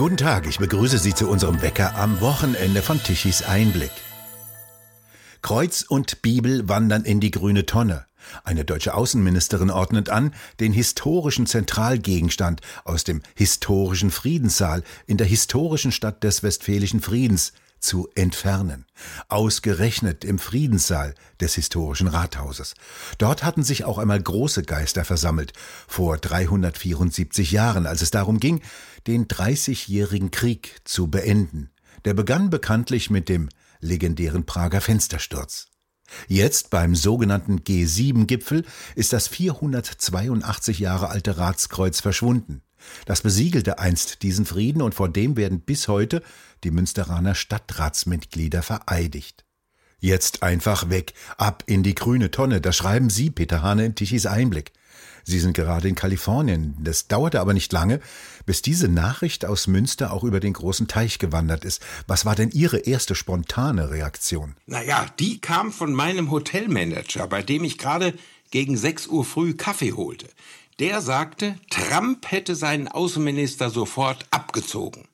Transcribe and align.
Guten 0.00 0.16
Tag, 0.16 0.46
ich 0.46 0.56
begrüße 0.56 0.96
Sie 0.96 1.14
zu 1.14 1.28
unserem 1.28 1.60
Wecker 1.60 1.94
am 1.94 2.22
Wochenende 2.22 2.80
von 2.80 3.02
Tichys 3.02 3.42
Einblick. 3.42 3.90
Kreuz 5.42 5.82
und 5.82 6.22
Bibel 6.22 6.70
wandern 6.70 7.04
in 7.04 7.20
die 7.20 7.30
grüne 7.30 7.66
Tonne. 7.66 8.06
Eine 8.42 8.64
deutsche 8.64 8.94
Außenministerin 8.94 9.70
ordnet 9.70 10.08
an, 10.08 10.32
den 10.58 10.72
historischen 10.72 11.44
Zentralgegenstand 11.44 12.62
aus 12.84 13.04
dem 13.04 13.20
historischen 13.34 14.10
Friedenssaal 14.10 14.84
in 15.06 15.18
der 15.18 15.26
historischen 15.26 15.92
Stadt 15.92 16.24
des 16.24 16.42
Westfälischen 16.42 17.02
Friedens 17.02 17.52
zu 17.80 18.08
entfernen. 18.14 18.86
Ausgerechnet 19.28 20.24
im 20.24 20.38
Friedenssaal 20.38 21.14
des 21.40 21.54
historischen 21.54 22.06
Rathauses. 22.06 22.74
Dort 23.18 23.42
hatten 23.42 23.62
sich 23.62 23.84
auch 23.84 23.98
einmal 23.98 24.22
große 24.22 24.62
Geister 24.62 25.04
versammelt, 25.04 25.52
vor 25.88 26.18
374 26.18 27.50
Jahren, 27.50 27.86
als 27.86 28.02
es 28.02 28.10
darum 28.10 28.38
ging, 28.38 28.60
den 29.06 29.28
Dreißigjährigen 29.28 30.30
Krieg 30.30 30.80
zu 30.84 31.08
beenden. 31.08 31.70
Der 32.04 32.14
begann 32.14 32.50
bekanntlich 32.50 33.10
mit 33.10 33.28
dem 33.28 33.48
legendären 33.80 34.46
Prager 34.46 34.80
Fenstersturz. 34.80 35.66
Jetzt 36.26 36.70
beim 36.70 36.94
sogenannten 36.94 37.60
G7-Gipfel 37.60 38.64
ist 38.94 39.12
das 39.12 39.28
482 39.28 40.78
Jahre 40.80 41.08
alte 41.08 41.38
Ratskreuz 41.38 42.00
verschwunden. 42.00 42.62
Das 43.06 43.22
besiegelte 43.22 43.78
einst 43.78 44.22
diesen 44.22 44.46
Frieden 44.46 44.82
und 44.82 44.94
vor 44.94 45.08
dem 45.08 45.36
werden 45.36 45.60
bis 45.60 45.88
heute 45.88 46.22
die 46.64 46.70
Münsteraner 46.70 47.34
Stadtratsmitglieder 47.34 48.62
vereidigt. 48.62 49.44
Jetzt 50.00 50.42
einfach 50.42 50.88
weg, 50.88 51.12
ab 51.36 51.62
in 51.66 51.82
die 51.82 51.94
grüne 51.94 52.30
Tonne, 52.30 52.60
das 52.60 52.76
schreiben 52.76 53.10
Sie, 53.10 53.30
Peter 53.30 53.62
Hane, 53.62 53.84
in 53.84 53.94
Tichys 53.94 54.26
Einblick. 54.26 54.72
Sie 55.24 55.38
sind 55.38 55.54
gerade 55.54 55.88
in 55.88 55.94
Kalifornien. 55.94 56.74
Das 56.80 57.06
dauerte 57.06 57.40
aber 57.40 57.52
nicht 57.52 57.72
lange, 57.72 58.00
bis 58.46 58.62
diese 58.62 58.88
Nachricht 58.88 59.44
aus 59.44 59.66
Münster 59.66 60.12
auch 60.12 60.24
über 60.24 60.40
den 60.40 60.54
großen 60.54 60.88
Teich 60.88 61.18
gewandert 61.18 61.64
ist. 61.64 61.82
Was 62.06 62.24
war 62.24 62.34
denn 62.34 62.50
Ihre 62.50 62.78
erste 62.78 63.14
spontane 63.14 63.90
Reaktion? 63.90 64.54
Naja, 64.66 65.06
die 65.18 65.40
kam 65.40 65.72
von 65.72 65.92
meinem 65.92 66.30
Hotelmanager, 66.30 67.26
bei 67.26 67.42
dem 67.42 67.64
ich 67.64 67.78
gerade 67.78 68.14
gegen 68.50 68.76
6 68.76 69.06
Uhr 69.08 69.24
früh 69.24 69.54
Kaffee 69.54 69.92
holte. 69.92 70.26
Der 70.80 71.02
sagte, 71.02 71.56
Trump 71.68 72.30
hätte 72.30 72.54
seinen 72.54 72.88
Außenminister 72.88 73.68
sofort 73.68 74.24
abgezogen. 74.30 75.08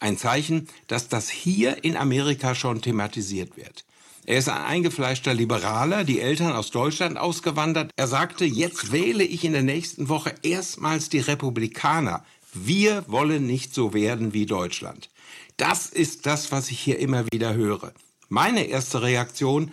Ein 0.00 0.16
Zeichen, 0.16 0.68
dass 0.86 1.08
das 1.08 1.28
hier 1.28 1.84
in 1.84 1.98
Amerika 1.98 2.54
schon 2.54 2.80
thematisiert 2.80 3.58
wird. 3.58 3.84
Er 4.24 4.38
ist 4.38 4.48
ein 4.48 4.62
eingefleischter 4.62 5.34
Liberaler, 5.34 6.04
die 6.04 6.20
Eltern 6.20 6.52
aus 6.52 6.70
Deutschland 6.70 7.18
ausgewandert. 7.18 7.90
Er 7.94 8.08
sagte, 8.08 8.46
jetzt 8.46 8.90
wähle 8.90 9.22
ich 9.22 9.44
in 9.44 9.52
der 9.52 9.62
nächsten 9.62 10.08
Woche 10.08 10.34
erstmals 10.42 11.10
die 11.10 11.20
Republikaner. 11.20 12.24
Wir 12.54 13.04
wollen 13.06 13.46
nicht 13.46 13.74
so 13.74 13.92
werden 13.92 14.32
wie 14.32 14.46
Deutschland. 14.46 15.10
Das 15.58 15.88
ist 15.88 16.24
das, 16.24 16.52
was 16.52 16.70
ich 16.70 16.80
hier 16.80 16.98
immer 16.98 17.26
wieder 17.30 17.52
höre. 17.52 17.92
Meine 18.30 18.64
erste 18.64 19.02
Reaktion, 19.02 19.72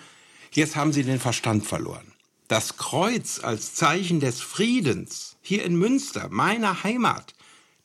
jetzt 0.51 0.75
haben 0.75 0.91
Sie 0.91 1.03
den 1.03 1.19
Verstand 1.21 1.65
verloren. 1.65 2.11
Das 2.49 2.77
Kreuz 2.77 3.39
als 3.41 3.75
Zeichen 3.75 4.19
des 4.19 4.41
Friedens 4.41 5.28
hier 5.49 5.65
in 5.65 5.75
Münster, 5.75 6.29
meiner 6.29 6.83
Heimat, 6.83 7.33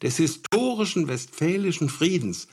des 0.02 0.18
historischen 0.18 1.08
westfälischen 1.08 1.88
Friedens, 1.88 2.46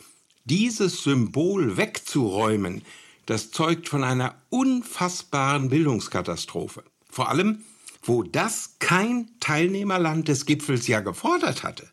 dieses 0.46 1.04
Symbol 1.04 1.76
wegzuräumen, 1.76 2.82
das 3.26 3.52
zeugt 3.52 3.90
von 3.90 4.06
einer 4.06 4.36
unfassbaren 4.50 5.70
Bildungskatastrophe. 5.70 6.84
Vor 7.10 7.28
allem, 7.28 7.64
wo 8.02 8.24
das 8.24 8.78
kein 8.80 9.30
Teilnehmerland 9.42 10.30
des 10.30 10.46
Gipfels 10.46 10.88
ja 10.88 11.02
gefordert 11.02 11.64
hatte. 11.64 11.90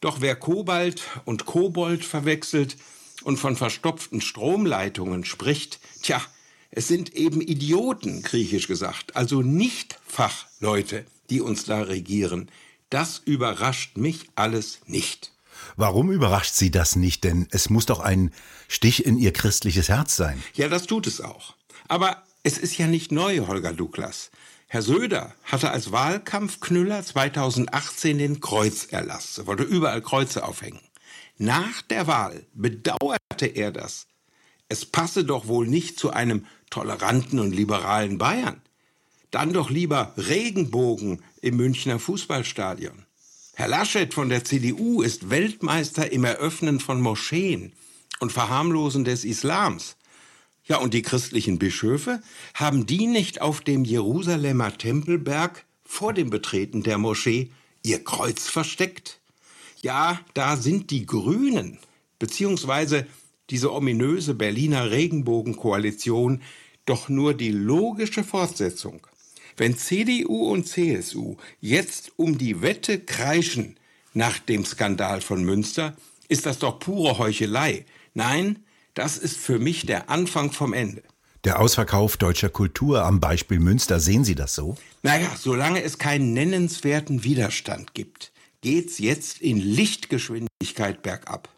Doch 0.00 0.22
wer 0.22 0.34
Kobalt 0.34 1.02
und 1.26 1.44
Kobold 1.44 2.02
verwechselt 2.02 2.76
und 3.24 3.36
von 3.36 3.56
verstopften 3.56 4.22
Stromleitungen 4.22 5.24
spricht, 5.26 5.80
tja, 6.02 6.22
es 6.70 6.88
sind 6.88 7.14
eben 7.14 7.42
Idioten, 7.42 8.22
griechisch 8.22 8.68
gesagt, 8.68 9.16
also 9.16 9.42
nicht 9.42 9.98
Fachleute, 10.06 11.04
die 11.30 11.40
uns 11.40 11.64
da 11.64 11.82
regieren. 11.82 12.50
Das 12.90 13.18
überrascht 13.18 13.96
mich 13.96 14.28
alles 14.34 14.80
nicht. 14.86 15.32
Warum 15.76 16.10
überrascht 16.10 16.54
Sie 16.54 16.70
das 16.70 16.96
nicht? 16.96 17.24
Denn 17.24 17.48
es 17.50 17.70
muss 17.70 17.86
doch 17.86 18.00
ein 18.00 18.32
Stich 18.68 19.04
in 19.04 19.18
Ihr 19.18 19.32
christliches 19.32 19.88
Herz 19.88 20.16
sein. 20.16 20.42
Ja, 20.54 20.68
das 20.68 20.86
tut 20.86 21.06
es 21.06 21.20
auch. 21.20 21.54
Aber 21.88 22.22
es 22.42 22.58
ist 22.58 22.78
ja 22.78 22.86
nicht 22.86 23.12
neu, 23.12 23.46
Holger 23.46 23.72
Douglas. 23.72 24.30
Herr 24.68 24.82
Söder 24.82 25.34
hatte 25.44 25.70
als 25.70 25.92
Wahlkampfknüller 25.92 27.02
2018 27.02 28.18
den 28.18 28.40
Kreuzerlass. 28.40 29.38
Er 29.38 29.46
wollte 29.46 29.62
überall 29.62 30.02
Kreuze 30.02 30.44
aufhängen. 30.44 30.80
Nach 31.38 31.82
der 31.82 32.06
Wahl 32.06 32.46
bedauerte 32.52 33.46
er 33.46 33.72
das. 33.72 34.06
Es 34.68 34.84
passe 34.84 35.24
doch 35.24 35.46
wohl 35.46 35.66
nicht 35.66 35.98
zu 35.98 36.10
einem 36.10 36.44
toleranten 36.68 37.38
und 37.38 37.52
liberalen 37.52 38.18
Bayern. 38.18 38.60
Dann 39.30 39.52
doch 39.52 39.68
lieber 39.68 40.14
Regenbogen 40.16 41.22
im 41.42 41.56
Münchner 41.56 41.98
Fußballstadion. 41.98 43.04
Herr 43.54 43.68
Laschet 43.68 44.14
von 44.14 44.30
der 44.30 44.44
CDU 44.44 45.02
ist 45.02 45.28
Weltmeister 45.28 46.10
im 46.12 46.24
Eröffnen 46.24 46.80
von 46.80 47.00
Moscheen 47.00 47.72
und 48.20 48.32
Verharmlosen 48.32 49.04
des 49.04 49.24
Islams. 49.24 49.96
Ja, 50.64 50.78
und 50.78 50.94
die 50.94 51.02
christlichen 51.02 51.58
Bischöfe, 51.58 52.22
haben 52.54 52.86
die 52.86 53.06
nicht 53.06 53.42
auf 53.42 53.60
dem 53.60 53.84
Jerusalemer 53.84 54.76
Tempelberg 54.78 55.64
vor 55.84 56.14
dem 56.14 56.30
Betreten 56.30 56.82
der 56.82 56.98
Moschee 56.98 57.50
ihr 57.82 58.02
Kreuz 58.04 58.48
versteckt? 58.48 59.20
Ja, 59.82 60.20
da 60.34 60.56
sind 60.56 60.90
die 60.90 61.04
Grünen, 61.04 61.78
beziehungsweise 62.18 63.06
diese 63.50 63.72
ominöse 63.72 64.34
Berliner 64.34 64.90
Regenbogenkoalition, 64.90 66.42
doch 66.86 67.08
nur 67.08 67.34
die 67.34 67.52
logische 67.52 68.24
Fortsetzung 68.24 69.06
wenn 69.58 69.76
CDU 69.76 70.50
und 70.50 70.66
CSU 70.66 71.36
jetzt 71.60 72.12
um 72.16 72.38
die 72.38 72.62
Wette 72.62 73.00
kreischen 73.00 73.76
nach 74.14 74.38
dem 74.38 74.64
Skandal 74.64 75.20
von 75.20 75.44
Münster, 75.44 75.96
ist 76.28 76.46
das 76.46 76.58
doch 76.58 76.78
pure 76.78 77.18
Heuchelei. 77.18 77.84
Nein, 78.14 78.64
das 78.94 79.18
ist 79.18 79.36
für 79.36 79.58
mich 79.58 79.86
der 79.86 80.10
Anfang 80.10 80.52
vom 80.52 80.72
Ende. 80.72 81.02
Der 81.44 81.60
Ausverkauf 81.60 82.16
deutscher 82.16 82.48
Kultur 82.48 83.04
am 83.04 83.20
Beispiel 83.20 83.60
Münster, 83.60 84.00
sehen 84.00 84.24
Sie 84.24 84.34
das 84.34 84.54
so? 84.54 84.76
Naja, 85.02 85.30
solange 85.38 85.82
es 85.82 85.98
keinen 85.98 86.32
nennenswerten 86.32 87.22
Widerstand 87.22 87.94
gibt, 87.94 88.32
geht's 88.60 88.98
jetzt 88.98 89.40
in 89.40 89.58
Lichtgeschwindigkeit 89.58 91.02
bergab. 91.02 91.48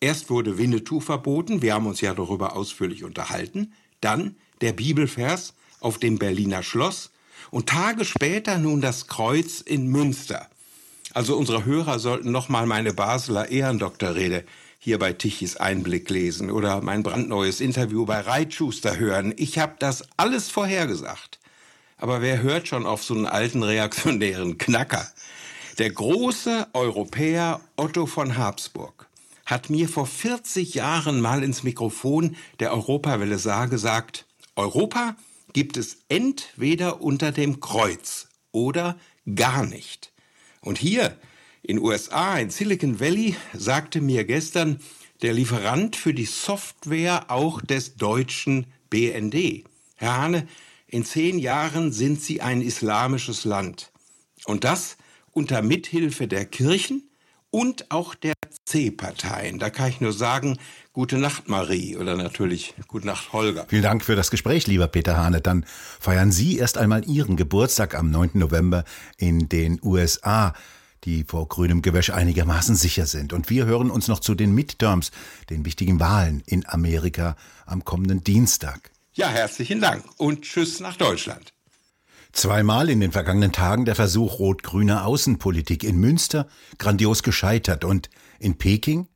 Erst 0.00 0.30
wurde 0.30 0.58
Winnetou 0.58 1.00
verboten, 1.00 1.62
wir 1.62 1.74
haben 1.74 1.86
uns 1.86 2.00
ja 2.00 2.14
darüber 2.14 2.54
ausführlich 2.54 3.02
unterhalten, 3.02 3.72
dann 4.00 4.36
der 4.60 4.72
Bibelvers 4.72 5.54
auf 5.80 5.98
dem 5.98 6.18
Berliner 6.18 6.62
Schloss 6.62 7.10
und 7.50 7.68
Tage 7.68 8.04
später 8.04 8.58
nun 8.58 8.80
das 8.80 9.06
Kreuz 9.06 9.60
in 9.60 9.88
Münster. 9.88 10.48
Also 11.14 11.36
unsere 11.36 11.64
Hörer 11.64 11.98
sollten 11.98 12.30
noch 12.30 12.48
mal 12.48 12.66
meine 12.66 12.92
Basler 12.92 13.48
Ehrendoktorrede 13.50 14.44
hier 14.78 14.98
bei 14.98 15.12
Tichys 15.12 15.56
Einblick 15.56 16.10
lesen 16.10 16.50
oder 16.50 16.80
mein 16.82 17.02
brandneues 17.02 17.60
Interview 17.60 18.04
bei 18.04 18.20
Reitschuster 18.20 18.98
hören. 18.98 19.34
Ich 19.36 19.58
habe 19.58 19.76
das 19.78 20.04
alles 20.16 20.50
vorhergesagt. 20.50 21.38
Aber 21.98 22.20
wer 22.20 22.42
hört 22.42 22.68
schon 22.68 22.86
auf 22.86 23.02
so 23.02 23.14
einen 23.14 23.26
alten 23.26 23.62
reaktionären 23.62 24.58
Knacker? 24.58 25.08
Der 25.78 25.90
große 25.90 26.68
Europäer 26.72 27.60
Otto 27.76 28.06
von 28.06 28.36
Habsburg 28.36 29.06
hat 29.46 29.70
mir 29.70 29.88
vor 29.88 30.06
40 30.06 30.74
Jahren 30.74 31.20
mal 31.20 31.42
ins 31.42 31.62
Mikrofon 31.62 32.36
der 32.60 32.72
Europawelle 32.72 33.38
Saar 33.38 33.68
gesagt, 33.68 34.26
Europa 34.56 35.16
gibt 35.52 35.76
es 35.76 35.98
entweder 36.08 37.00
unter 37.00 37.32
dem 37.32 37.60
Kreuz 37.60 38.28
oder 38.52 38.98
gar 39.34 39.64
nicht. 39.66 40.12
Und 40.60 40.78
hier 40.78 41.18
in 41.62 41.78
USA, 41.78 42.38
in 42.38 42.50
Silicon 42.50 43.00
Valley, 43.00 43.36
sagte 43.52 44.00
mir 44.00 44.24
gestern 44.24 44.80
der 45.22 45.32
Lieferant 45.32 45.96
für 45.96 46.14
die 46.14 46.26
Software 46.26 47.30
auch 47.30 47.60
des 47.60 47.96
deutschen 47.96 48.66
BND. 48.90 49.64
Herr 49.96 50.16
Hane, 50.16 50.48
in 50.86 51.04
zehn 51.04 51.38
Jahren 51.38 51.92
sind 51.92 52.20
Sie 52.20 52.40
ein 52.40 52.60
islamisches 52.60 53.44
Land. 53.44 53.90
Und 54.44 54.64
das 54.64 54.96
unter 55.32 55.62
Mithilfe 55.62 56.28
der 56.28 56.44
Kirchen 56.44 57.05
und 57.56 57.90
auch 57.90 58.14
der 58.14 58.34
C-Parteien. 58.66 59.58
Da 59.58 59.70
kann 59.70 59.88
ich 59.88 60.02
nur 60.02 60.12
sagen, 60.12 60.58
gute 60.92 61.16
Nacht 61.16 61.48
Marie 61.48 61.96
oder 61.96 62.14
natürlich 62.14 62.74
gute 62.86 63.06
Nacht 63.06 63.32
Holger. 63.32 63.64
Vielen 63.66 63.82
Dank 63.82 64.04
für 64.04 64.14
das 64.14 64.30
Gespräch, 64.30 64.66
lieber 64.66 64.88
Peter 64.88 65.16
Hane. 65.16 65.40
Dann 65.40 65.64
feiern 65.98 66.32
Sie 66.32 66.58
erst 66.58 66.76
einmal 66.76 67.08
Ihren 67.08 67.34
Geburtstag 67.36 67.94
am 67.94 68.10
9. 68.10 68.32
November 68.34 68.84
in 69.16 69.48
den 69.48 69.80
USA 69.82 70.52
die 71.04 71.22
vor 71.22 71.46
grünem 71.46 71.82
Gewäsch 71.82 72.10
einigermaßen 72.10 72.74
sicher 72.74 73.06
sind. 73.06 73.32
Und 73.32 73.48
wir 73.48 73.64
hören 73.64 73.92
uns 73.92 74.08
noch 74.08 74.18
zu 74.18 74.34
den 74.34 74.52
Midterms, 74.52 75.12
den 75.50 75.64
wichtigen 75.64 76.00
Wahlen 76.00 76.42
in 76.46 76.66
Amerika 76.66 77.36
am 77.64 77.84
kommenden 77.84 78.24
Dienstag. 78.24 78.90
Ja, 79.12 79.28
herzlichen 79.28 79.80
Dank 79.80 80.04
und 80.16 80.42
tschüss 80.42 80.80
nach 80.80 80.96
Deutschland. 80.96 81.52
Zweimal 82.36 82.90
in 82.90 83.00
den 83.00 83.12
vergangenen 83.12 83.50
Tagen 83.50 83.86
der 83.86 83.94
Versuch 83.94 84.38
rot-grüner 84.38 85.06
Außenpolitik 85.06 85.82
in 85.82 85.96
Münster 85.96 86.46
grandios 86.76 87.22
gescheitert 87.22 87.82
und 87.82 88.10
in 88.38 88.58
Peking 88.58 89.08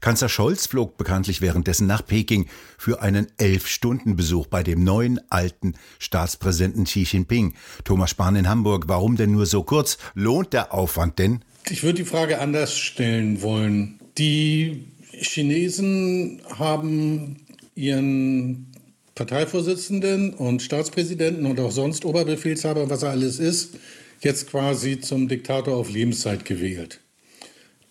Kanzler 0.00 0.28
Scholz 0.28 0.68
flog 0.68 0.96
bekanntlich 0.96 1.40
währenddessen 1.40 1.88
nach 1.88 2.06
Peking 2.06 2.46
für 2.78 3.02
einen 3.02 3.26
Elf-Stunden-Besuch 3.36 4.46
bei 4.46 4.62
dem 4.62 4.84
neuen 4.84 5.20
alten 5.28 5.74
Staatspräsidenten 5.98 6.84
Xi 6.84 7.02
Jinping. 7.02 7.54
Thomas 7.82 8.10
Spahn 8.10 8.36
in 8.36 8.48
Hamburg, 8.48 8.84
warum 8.86 9.16
denn 9.16 9.32
nur 9.32 9.46
so 9.46 9.64
kurz? 9.64 9.98
Lohnt 10.14 10.52
der 10.52 10.72
Aufwand 10.72 11.18
denn? 11.18 11.44
Ich 11.68 11.82
würde 11.82 12.02
die 12.02 12.08
Frage 12.08 12.40
anders 12.40 12.78
stellen 12.78 13.42
wollen. 13.42 13.98
Die 14.18 14.92
Chinesen 15.10 16.42
haben 16.56 17.44
ihren 17.74 18.67
Parteivorsitzenden 19.18 20.32
und 20.32 20.62
Staatspräsidenten 20.62 21.44
und 21.44 21.58
auch 21.58 21.72
sonst 21.72 22.04
Oberbefehlshaber, 22.04 22.88
was 22.88 23.02
er 23.02 23.10
alles 23.10 23.40
ist, 23.40 23.70
jetzt 24.20 24.48
quasi 24.48 25.00
zum 25.00 25.26
Diktator 25.26 25.76
auf 25.76 25.90
Lebenszeit 25.90 26.44
gewählt. 26.44 27.00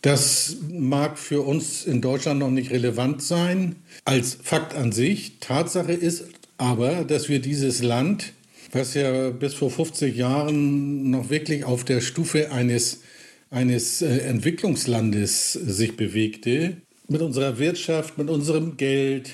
Das 0.01 0.55
mag 0.71 1.19
für 1.19 1.41
uns 1.41 1.85
in 1.85 1.99
Deutschland 1.99 2.39
noch 2.39 2.49
nicht 2.49 2.71
relevant 2.71 3.21
sein 3.21 3.75
als 4.05 4.37
Fakt 4.41 4.73
an 4.73 4.93
sich. 4.93 5.33
Tatsache 5.41 5.91
ist 5.91 6.23
aber, 6.57 7.03
dass 7.03 7.27
wir 7.27 7.39
dieses 7.39 7.83
Land, 7.83 8.31
was 8.71 8.93
ja 8.93 9.29
bis 9.31 9.53
vor 9.53 9.69
50 9.69 10.15
Jahren 10.15 11.09
noch 11.11 11.29
wirklich 11.29 11.65
auf 11.65 11.83
der 11.83 11.99
Stufe 11.99 12.53
eines, 12.53 13.01
eines 13.49 14.01
äh, 14.01 14.19
Entwicklungslandes 14.19 15.51
sich 15.53 15.97
bewegte, 15.97 16.77
mit 17.09 17.21
unserer 17.21 17.59
Wirtschaft, 17.59 18.17
mit 18.17 18.29
unserem 18.29 18.77
Geld, 18.77 19.31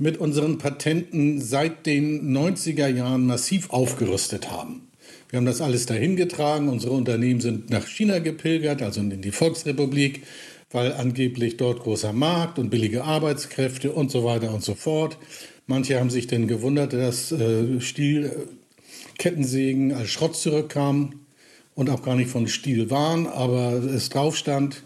mit 0.00 0.18
unseren 0.18 0.58
Patenten 0.58 1.40
seit 1.40 1.86
den 1.86 2.36
90er 2.36 2.88
Jahren 2.88 3.24
massiv 3.26 3.70
aufgerüstet 3.70 4.50
haben. 4.50 4.88
Wir 5.28 5.36
haben 5.36 5.46
das 5.46 5.60
alles 5.60 5.86
dahin 5.86 6.16
getragen. 6.16 6.68
Unsere 6.68 6.90
Unternehmen 6.92 7.40
sind 7.40 7.70
nach 7.70 7.86
China 7.86 8.18
gepilgert, 8.18 8.82
also 8.82 9.00
in 9.00 9.22
die 9.22 9.30
Volksrepublik, 9.30 10.24
weil 10.70 10.94
angeblich 10.94 11.58
dort 11.58 11.80
großer 11.80 12.12
Markt 12.12 12.58
und 12.58 12.70
billige 12.70 13.04
Arbeitskräfte 13.04 13.92
und 13.92 14.10
so 14.10 14.24
weiter 14.24 14.52
und 14.54 14.64
so 14.64 14.74
fort. 14.74 15.18
Manche 15.66 16.00
haben 16.00 16.10
sich 16.10 16.26
denn 16.26 16.48
gewundert, 16.48 16.94
dass 16.94 17.30
äh, 17.30 17.80
Stielkettensägen 17.80 19.92
als 19.92 20.08
Schrott 20.08 20.34
zurückkamen 20.34 21.26
und 21.74 21.90
auch 21.90 22.02
gar 22.02 22.16
nicht 22.16 22.30
von 22.30 22.48
Stiel 22.48 22.88
waren, 22.90 23.26
aber 23.26 23.74
es 23.74 24.08
drauf 24.08 24.34
stand. 24.36 24.82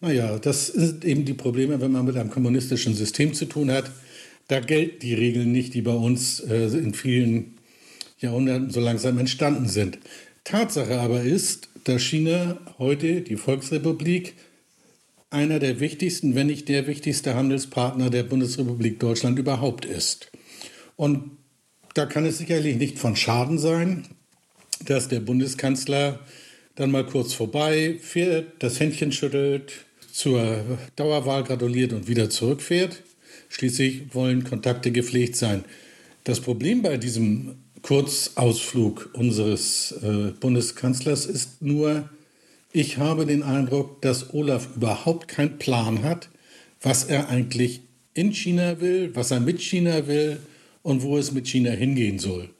Naja, 0.00 0.38
das 0.38 0.68
sind 0.68 1.04
eben 1.04 1.24
die 1.24 1.34
Probleme, 1.34 1.80
wenn 1.80 1.90
man 1.90 2.04
mit 2.04 2.16
einem 2.16 2.30
kommunistischen 2.30 2.94
System 2.94 3.34
zu 3.34 3.46
tun 3.46 3.72
hat. 3.72 3.90
Da 4.48 4.60
gelten 4.60 5.00
die 5.00 5.14
Regeln 5.14 5.52
nicht, 5.52 5.74
die 5.74 5.82
bei 5.82 5.92
uns 5.92 6.40
äh, 6.40 6.66
in 6.66 6.94
vielen 6.94 7.58
Jahrhunderten 8.18 8.70
so 8.70 8.80
langsam 8.80 9.18
entstanden 9.18 9.68
sind. 9.68 9.98
Tatsache 10.44 10.98
aber 10.98 11.22
ist, 11.22 11.68
dass 11.84 12.02
China 12.02 12.58
heute, 12.78 13.20
die 13.20 13.36
Volksrepublik, 13.36 14.34
einer 15.30 15.58
der 15.58 15.80
wichtigsten, 15.80 16.34
wenn 16.34 16.46
nicht 16.46 16.68
der 16.68 16.86
wichtigste 16.86 17.34
Handelspartner 17.34 18.08
der 18.08 18.22
Bundesrepublik 18.22 18.98
Deutschland 18.98 19.38
überhaupt 19.38 19.84
ist. 19.84 20.30
Und 20.96 21.36
da 21.94 22.06
kann 22.06 22.24
es 22.24 22.38
sicherlich 22.38 22.76
nicht 22.76 22.98
von 22.98 23.14
Schaden 23.14 23.58
sein, 23.58 24.06
dass 24.86 25.08
der 25.08 25.20
Bundeskanzler 25.20 26.20
dann 26.76 26.90
mal 26.90 27.04
kurz 27.04 27.34
vorbei 27.34 27.98
fährt, 28.00 28.62
das 28.62 28.80
Händchen 28.80 29.12
schüttelt, 29.12 29.84
zur 30.10 30.78
Dauerwahl 30.96 31.44
gratuliert 31.44 31.92
und 31.92 32.08
wieder 32.08 32.30
zurückfährt. 32.30 33.02
Schließlich 33.48 34.14
wollen 34.14 34.44
Kontakte 34.44 34.92
gepflegt 34.92 35.36
sein. 35.36 35.64
Das 36.24 36.40
Problem 36.40 36.82
bei 36.82 36.96
diesem 36.96 37.56
Kurzausflug 37.82 39.10
unseres 39.14 39.92
äh, 40.02 40.32
Bundeskanzlers 40.38 41.26
ist 41.26 41.62
nur, 41.62 42.08
ich 42.72 42.98
habe 42.98 43.24
den 43.24 43.42
Eindruck, 43.42 44.02
dass 44.02 44.34
Olaf 44.34 44.68
überhaupt 44.76 45.28
keinen 45.28 45.58
Plan 45.58 46.02
hat, 46.02 46.28
was 46.82 47.04
er 47.04 47.28
eigentlich 47.28 47.80
in 48.14 48.32
China 48.32 48.80
will, 48.80 49.14
was 49.14 49.30
er 49.30 49.40
mit 49.40 49.60
China 49.60 50.06
will 50.06 50.38
und 50.82 51.02
wo 51.02 51.16
es 51.16 51.32
mit 51.32 51.48
China 51.48 51.70
hingehen 51.70 52.18
soll. 52.18 52.50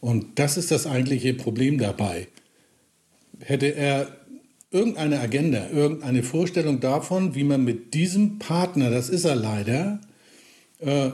Und 0.00 0.38
das 0.38 0.56
ist 0.56 0.70
das 0.70 0.86
eigentliche 0.86 1.34
Problem 1.34 1.78
dabei. 1.78 2.26
Hätte 3.40 3.74
er 3.74 4.08
irgendeine 4.70 5.20
Agenda, 5.20 5.68
irgendeine 5.70 6.22
Vorstellung 6.22 6.80
davon, 6.80 7.34
wie 7.34 7.44
man 7.44 7.64
mit 7.64 7.94
diesem 7.94 8.38
Partner, 8.38 8.90
das 8.90 9.08
ist 9.08 9.24
er 9.24 9.36
leider, 9.36 10.00
äh, 10.80 11.10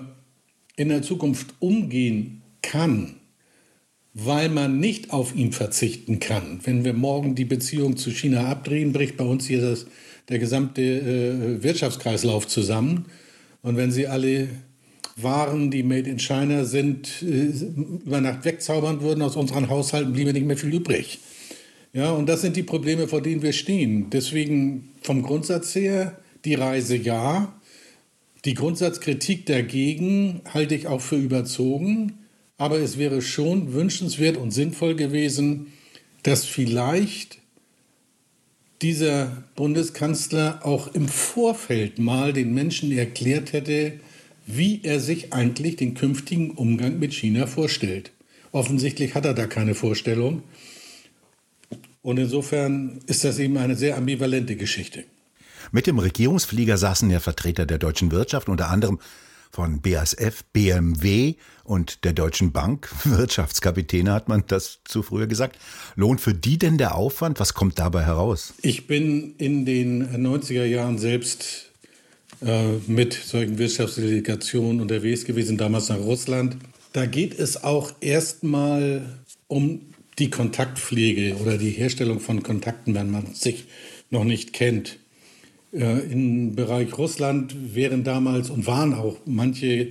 in 0.76 0.88
der 0.88 1.02
Zukunft 1.02 1.54
umgehen 1.58 2.42
kann, 2.62 3.16
weil 4.14 4.48
man 4.48 4.80
nicht 4.80 5.10
auf 5.12 5.34
ihn 5.34 5.52
verzichten 5.52 6.20
kann. 6.20 6.60
Wenn 6.64 6.84
wir 6.84 6.92
morgen 6.92 7.34
die 7.34 7.44
Beziehung 7.44 7.96
zu 7.96 8.10
China 8.10 8.48
abdrehen, 8.48 8.92
bricht 8.92 9.16
bei 9.16 9.24
uns 9.24 9.46
hier 9.46 9.60
das, 9.60 9.86
der 10.28 10.38
gesamte 10.38 10.82
äh, 10.82 11.62
Wirtschaftskreislauf 11.62 12.46
zusammen. 12.46 13.06
Und 13.62 13.76
wenn 13.76 13.90
Sie 13.90 14.06
alle 14.06 14.48
Waren, 15.16 15.70
die 15.70 15.82
made 15.82 16.10
in 16.10 16.18
China 16.18 16.64
sind, 16.64 17.22
äh, 17.22 17.52
über 18.04 18.20
Nacht 18.20 18.44
wegzaubern 18.44 19.00
würden 19.00 19.22
aus 19.22 19.36
unseren 19.36 19.68
Haushalten, 19.70 20.12
bliebe 20.12 20.32
nicht 20.32 20.46
mehr 20.46 20.58
viel 20.58 20.74
übrig. 20.74 21.20
Ja, 21.94 22.12
und 22.12 22.28
das 22.28 22.42
sind 22.42 22.56
die 22.56 22.62
Probleme, 22.62 23.08
vor 23.08 23.22
denen 23.22 23.40
wir 23.40 23.54
stehen. 23.54 24.10
Deswegen 24.10 24.90
vom 25.00 25.22
Grundsatz 25.22 25.74
her 25.74 26.18
die 26.44 26.54
Reise 26.54 26.96
ja. 26.96 27.58
Die 28.46 28.54
Grundsatzkritik 28.54 29.44
dagegen 29.46 30.40
halte 30.54 30.76
ich 30.76 30.86
auch 30.86 31.00
für 31.00 31.16
überzogen. 31.16 32.20
Aber 32.58 32.78
es 32.78 32.96
wäre 32.96 33.20
schon 33.20 33.74
wünschenswert 33.74 34.36
und 34.36 34.52
sinnvoll 34.52 34.94
gewesen, 34.94 35.72
dass 36.22 36.44
vielleicht 36.44 37.38
dieser 38.82 39.44
Bundeskanzler 39.56 40.60
auch 40.64 40.94
im 40.94 41.08
Vorfeld 41.08 41.98
mal 41.98 42.32
den 42.32 42.54
Menschen 42.54 42.92
erklärt 42.92 43.52
hätte, 43.52 43.94
wie 44.46 44.80
er 44.84 45.00
sich 45.00 45.32
eigentlich 45.32 45.76
den 45.76 45.94
künftigen 45.94 46.52
Umgang 46.52 47.00
mit 47.00 47.14
China 47.14 47.48
vorstellt. 47.48 48.12
Offensichtlich 48.52 49.14
hat 49.14 49.24
er 49.24 49.34
da 49.34 49.46
keine 49.46 49.74
Vorstellung. 49.74 50.44
Und 52.00 52.18
insofern 52.18 53.00
ist 53.06 53.24
das 53.24 53.40
eben 53.40 53.56
eine 53.56 53.74
sehr 53.74 53.96
ambivalente 53.96 54.54
Geschichte. 54.54 55.04
Mit 55.72 55.86
dem 55.86 55.98
Regierungsflieger 55.98 56.76
saßen 56.78 57.10
ja 57.10 57.20
Vertreter 57.20 57.66
der 57.66 57.78
deutschen 57.78 58.12
Wirtschaft, 58.12 58.48
unter 58.48 58.68
anderem 58.70 58.98
von 59.50 59.80
BASF, 59.80 60.44
BMW 60.52 61.34
und 61.64 62.04
der 62.04 62.12
Deutschen 62.12 62.52
Bank, 62.52 62.90
Wirtschaftskapitäne 63.04 64.12
hat 64.12 64.28
man 64.28 64.44
das 64.46 64.80
zu 64.84 65.02
früher 65.02 65.26
gesagt. 65.26 65.58
Lohnt 65.94 66.20
für 66.20 66.34
die 66.34 66.58
denn 66.58 66.78
der 66.78 66.94
Aufwand? 66.94 67.40
Was 67.40 67.54
kommt 67.54 67.78
dabei 67.78 68.04
heraus? 68.04 68.54
Ich 68.60 68.86
bin 68.86 69.34
in 69.38 69.64
den 69.64 70.06
90er 70.08 70.64
Jahren 70.64 70.98
selbst 70.98 71.70
äh, 72.42 72.72
mit 72.86 73.14
solchen 73.14 73.56
Wirtschaftsdelegationen 73.56 74.80
unterwegs 74.80 75.24
gewesen, 75.24 75.56
damals 75.56 75.88
nach 75.88 75.98
Russland. 75.98 76.58
Da 76.92 77.06
geht 77.06 77.38
es 77.38 77.64
auch 77.64 77.92
erstmal 78.00 79.20
um 79.48 79.80
die 80.18 80.30
Kontaktpflege 80.30 81.36
oder 81.36 81.58
die 81.58 81.70
Herstellung 81.70 82.20
von 82.20 82.42
Kontakten, 82.42 82.94
wenn 82.94 83.10
man 83.10 83.34
sich 83.34 83.64
noch 84.10 84.24
nicht 84.24 84.52
kennt. 84.52 84.98
Äh, 85.72 86.12
Im 86.12 86.54
Bereich 86.54 86.96
Russland 86.96 87.74
wären 87.74 88.04
damals 88.04 88.50
und 88.50 88.66
waren 88.66 88.94
auch 88.94 89.16
manche 89.24 89.88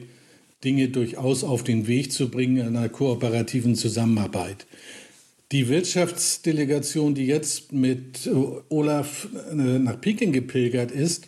Dinge 0.64 0.90
durchaus 0.90 1.44
auf 1.44 1.64
den 1.64 1.88
Weg 1.88 2.12
zu 2.12 2.30
bringen 2.30 2.58
in 2.58 2.76
einer 2.76 2.90
kooperativen 2.90 3.76
Zusammenarbeit. 3.76 4.66
Die 5.52 5.70
Wirtschaftsdelegation, 5.70 7.14
die 7.14 7.28
jetzt 7.28 7.72
mit 7.72 8.30
Olaf 8.70 9.28
äh, 9.52 9.56
nach 9.56 10.02
Peking 10.02 10.32
gepilgert 10.32 10.92
ist, 10.92 11.28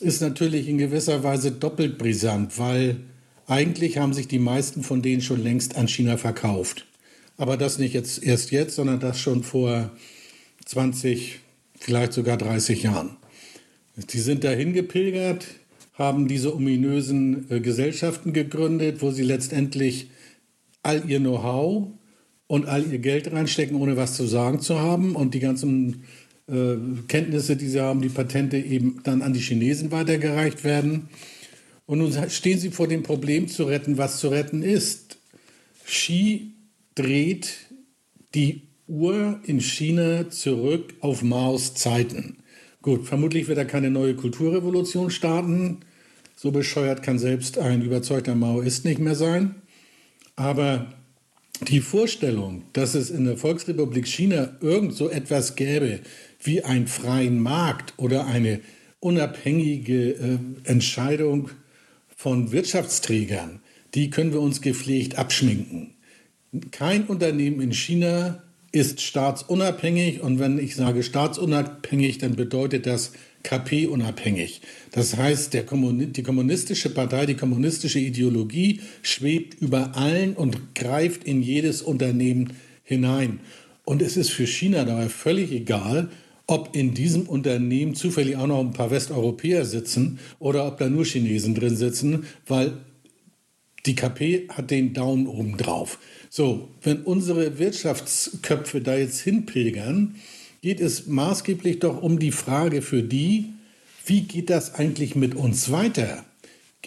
ist 0.00 0.20
natürlich 0.20 0.68
in 0.68 0.78
gewisser 0.78 1.22
Weise 1.22 1.52
doppelt 1.52 1.98
brisant, 1.98 2.58
weil 2.58 2.96
eigentlich 3.46 3.98
haben 3.98 4.14
sich 4.14 4.28
die 4.28 4.38
meisten 4.38 4.82
von 4.82 5.02
denen 5.02 5.22
schon 5.22 5.42
längst 5.42 5.76
an 5.76 5.88
China 5.88 6.16
verkauft. 6.16 6.86
Aber 7.36 7.56
das 7.56 7.78
nicht 7.78 7.94
jetzt 7.94 8.22
erst 8.22 8.50
jetzt, 8.50 8.76
sondern 8.76 9.00
das 9.00 9.18
schon 9.18 9.42
vor 9.42 9.90
20, 10.66 11.40
vielleicht 11.78 12.12
sogar 12.12 12.36
30 12.36 12.82
Jahren. 12.82 13.16
Die 13.96 14.18
sind 14.18 14.44
dahin 14.44 14.72
gepilgert, 14.72 15.46
haben 15.94 16.28
diese 16.28 16.54
ominösen 16.54 17.50
äh, 17.50 17.60
Gesellschaften 17.60 18.32
gegründet, 18.32 19.02
wo 19.02 19.10
sie 19.10 19.22
letztendlich 19.22 20.10
all 20.82 21.08
ihr 21.08 21.18
Know-how 21.18 21.88
und 22.46 22.66
all 22.66 22.90
ihr 22.90 22.98
Geld 22.98 23.30
reinstecken, 23.30 23.76
ohne 23.76 23.96
was 23.96 24.16
zu 24.16 24.26
sagen 24.26 24.60
zu 24.60 24.80
haben. 24.80 25.14
Und 25.14 25.34
die 25.34 25.40
ganzen 25.40 26.04
äh, 26.48 26.76
Kenntnisse, 27.06 27.56
die 27.56 27.68
sie 27.68 27.80
haben, 27.80 28.00
die 28.00 28.08
Patente 28.08 28.58
eben 28.58 29.00
dann 29.04 29.22
an 29.22 29.32
die 29.32 29.40
Chinesen 29.40 29.90
weitergereicht 29.90 30.64
werden. 30.64 31.08
Und 31.86 31.98
nun 31.98 32.30
stehen 32.30 32.58
sie 32.58 32.70
vor 32.70 32.88
dem 32.88 33.02
Problem 33.02 33.48
zu 33.48 33.64
retten, 33.64 33.98
was 33.98 34.20
zu 34.20 34.28
retten 34.28 34.62
ist. 34.62 35.18
Xi 35.84 36.52
dreht 36.94 37.52
die 38.34 38.62
Uhr 38.86 39.40
in 39.44 39.60
China 39.60 40.30
zurück 40.30 40.94
auf 41.00 41.22
Maos 41.22 41.74
Zeiten. 41.74 42.39
Gut, 42.82 43.06
vermutlich 43.06 43.46
wird 43.48 43.58
er 43.58 43.66
keine 43.66 43.90
neue 43.90 44.14
Kulturrevolution 44.14 45.10
starten. 45.10 45.80
So 46.34 46.50
bescheuert 46.50 47.02
kann 47.02 47.18
selbst 47.18 47.58
ein 47.58 47.82
überzeugter 47.82 48.34
Maoist 48.34 48.86
nicht 48.86 48.98
mehr 48.98 49.14
sein. 49.14 49.56
Aber 50.36 50.86
die 51.68 51.80
Vorstellung, 51.80 52.62
dass 52.72 52.94
es 52.94 53.10
in 53.10 53.26
der 53.26 53.36
Volksrepublik 53.36 54.06
China 54.06 54.56
irgend 54.62 54.94
so 54.94 55.10
etwas 55.10 55.56
gäbe 55.56 56.00
wie 56.42 56.64
einen 56.64 56.86
freien 56.86 57.38
Markt 57.40 57.92
oder 57.98 58.26
eine 58.26 58.60
unabhängige 59.00 60.12
äh, 60.12 60.38
Entscheidung 60.64 61.50
von 62.16 62.52
Wirtschaftsträgern, 62.52 63.60
die 63.94 64.08
können 64.08 64.32
wir 64.32 64.40
uns 64.40 64.62
gepflegt 64.62 65.18
abschminken. 65.18 65.94
Kein 66.70 67.04
Unternehmen 67.04 67.60
in 67.60 67.72
China 67.72 68.42
ist 68.72 69.00
staatsunabhängig 69.00 70.20
und 70.20 70.38
wenn 70.38 70.58
ich 70.58 70.76
sage 70.76 71.02
staatsunabhängig, 71.02 72.18
dann 72.18 72.36
bedeutet 72.36 72.86
das 72.86 73.12
KP-unabhängig. 73.42 74.60
Das 74.92 75.16
heißt, 75.16 75.66
Kommuni 75.66 76.06
die 76.06 76.22
kommunistische 76.22 76.90
Partei, 76.90 77.26
die 77.26 77.34
kommunistische 77.34 77.98
Ideologie 77.98 78.80
schwebt 79.02 79.60
über 79.60 79.96
allen 79.96 80.34
und 80.34 80.74
greift 80.74 81.24
in 81.24 81.42
jedes 81.42 81.82
Unternehmen 81.82 82.52
hinein. 82.84 83.40
Und 83.84 84.02
es 84.02 84.16
ist 84.16 84.30
für 84.30 84.46
China 84.46 84.84
dabei 84.84 85.08
völlig 85.08 85.52
egal, 85.52 86.10
ob 86.46 86.76
in 86.76 86.94
diesem 86.94 87.22
Unternehmen 87.22 87.94
zufällig 87.94 88.36
auch 88.36 88.46
noch 88.46 88.60
ein 88.60 88.72
paar 88.72 88.90
Westeuropäer 88.90 89.64
sitzen 89.64 90.18
oder 90.38 90.66
ob 90.66 90.78
da 90.78 90.88
nur 90.88 91.04
Chinesen 91.04 91.54
drin 91.54 91.76
sitzen, 91.76 92.24
weil 92.46 92.72
die 93.86 93.94
KP 93.94 94.48
hat 94.48 94.70
den 94.70 94.92
Daumen 94.92 95.26
oben 95.26 95.56
drauf. 95.56 95.98
So, 96.32 96.68
wenn 96.82 97.02
unsere 97.02 97.58
Wirtschaftsköpfe 97.58 98.80
da 98.80 98.96
jetzt 98.96 99.18
hinpilgern, 99.20 100.14
geht 100.62 100.80
es 100.80 101.08
maßgeblich 101.08 101.80
doch 101.80 102.00
um 102.00 102.20
die 102.20 102.30
Frage 102.30 102.82
für 102.82 103.02
die, 103.02 103.46
wie 104.06 104.22
geht 104.22 104.48
das 104.48 104.74
eigentlich 104.74 105.16
mit 105.16 105.34
uns 105.34 105.72
weiter? 105.72 106.24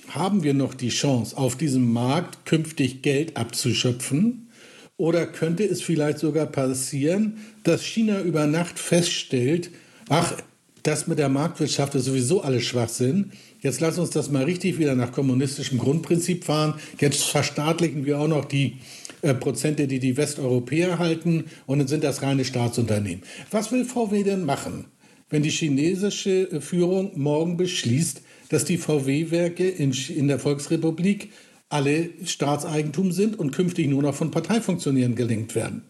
Haben 0.07 0.43
wir 0.43 0.53
noch 0.53 0.73
die 0.73 0.89
Chance, 0.89 1.37
auf 1.37 1.57
diesem 1.57 1.91
Markt 1.91 2.45
künftig 2.45 3.01
Geld 3.01 3.35
abzuschöpfen? 3.35 4.47
Oder 4.95 5.27
könnte 5.27 5.65
es 5.65 5.81
vielleicht 5.81 6.19
sogar 6.19 6.45
passieren, 6.45 7.39
dass 7.63 7.83
China 7.83 8.21
über 8.21 8.47
Nacht 8.47 8.79
feststellt, 8.79 9.71
ach, 10.07 10.37
das 10.83 11.07
mit 11.07 11.17
der 11.17 11.29
Marktwirtschaft 11.29 11.95
ist 11.95 12.05
sowieso 12.05 12.41
alles 12.41 12.63
Schwachsinn. 12.63 13.31
Jetzt 13.61 13.79
lass 13.79 13.97
uns 13.97 14.09
das 14.09 14.29
mal 14.29 14.43
richtig 14.43 14.79
wieder 14.79 14.95
nach 14.95 15.13
kommunistischem 15.13 15.77
Grundprinzip 15.77 16.43
fahren. 16.43 16.75
Jetzt 16.99 17.23
verstaatlichen 17.23 18.05
wir 18.05 18.19
auch 18.19 18.27
noch 18.27 18.43
die 18.43 18.79
äh, 19.23 19.33
Prozente, 19.33 19.87
die 19.87 19.99
die 19.99 20.17
Westeuropäer 20.17 20.99
halten 20.99 21.45
und 21.65 21.79
dann 21.79 21.87
sind 21.87 22.03
das 22.03 22.21
reine 22.21 22.43
Staatsunternehmen. 22.43 23.23
Was 23.51 23.71
will 23.71 23.85
VW 23.85 24.23
denn 24.23 24.43
machen, 24.43 24.85
wenn 25.29 25.43
die 25.43 25.49
chinesische 25.49 26.51
äh, 26.51 26.59
Führung 26.59 27.11
morgen 27.15 27.55
beschließt, 27.55 28.21
dass 28.49 28.65
die 28.65 28.77
VW-Werke 28.77 29.67
in, 29.67 29.93
in 29.93 30.27
der 30.27 30.39
Volksrepublik 30.39 31.31
alle 31.69 32.09
Staatseigentum 32.25 33.13
sind 33.13 33.39
und 33.39 33.51
künftig 33.51 33.87
nur 33.87 34.03
noch 34.03 34.13
von 34.13 34.29
Parteifunktionären 34.29 35.15
gelenkt 35.15 35.55
werden? 35.55 35.83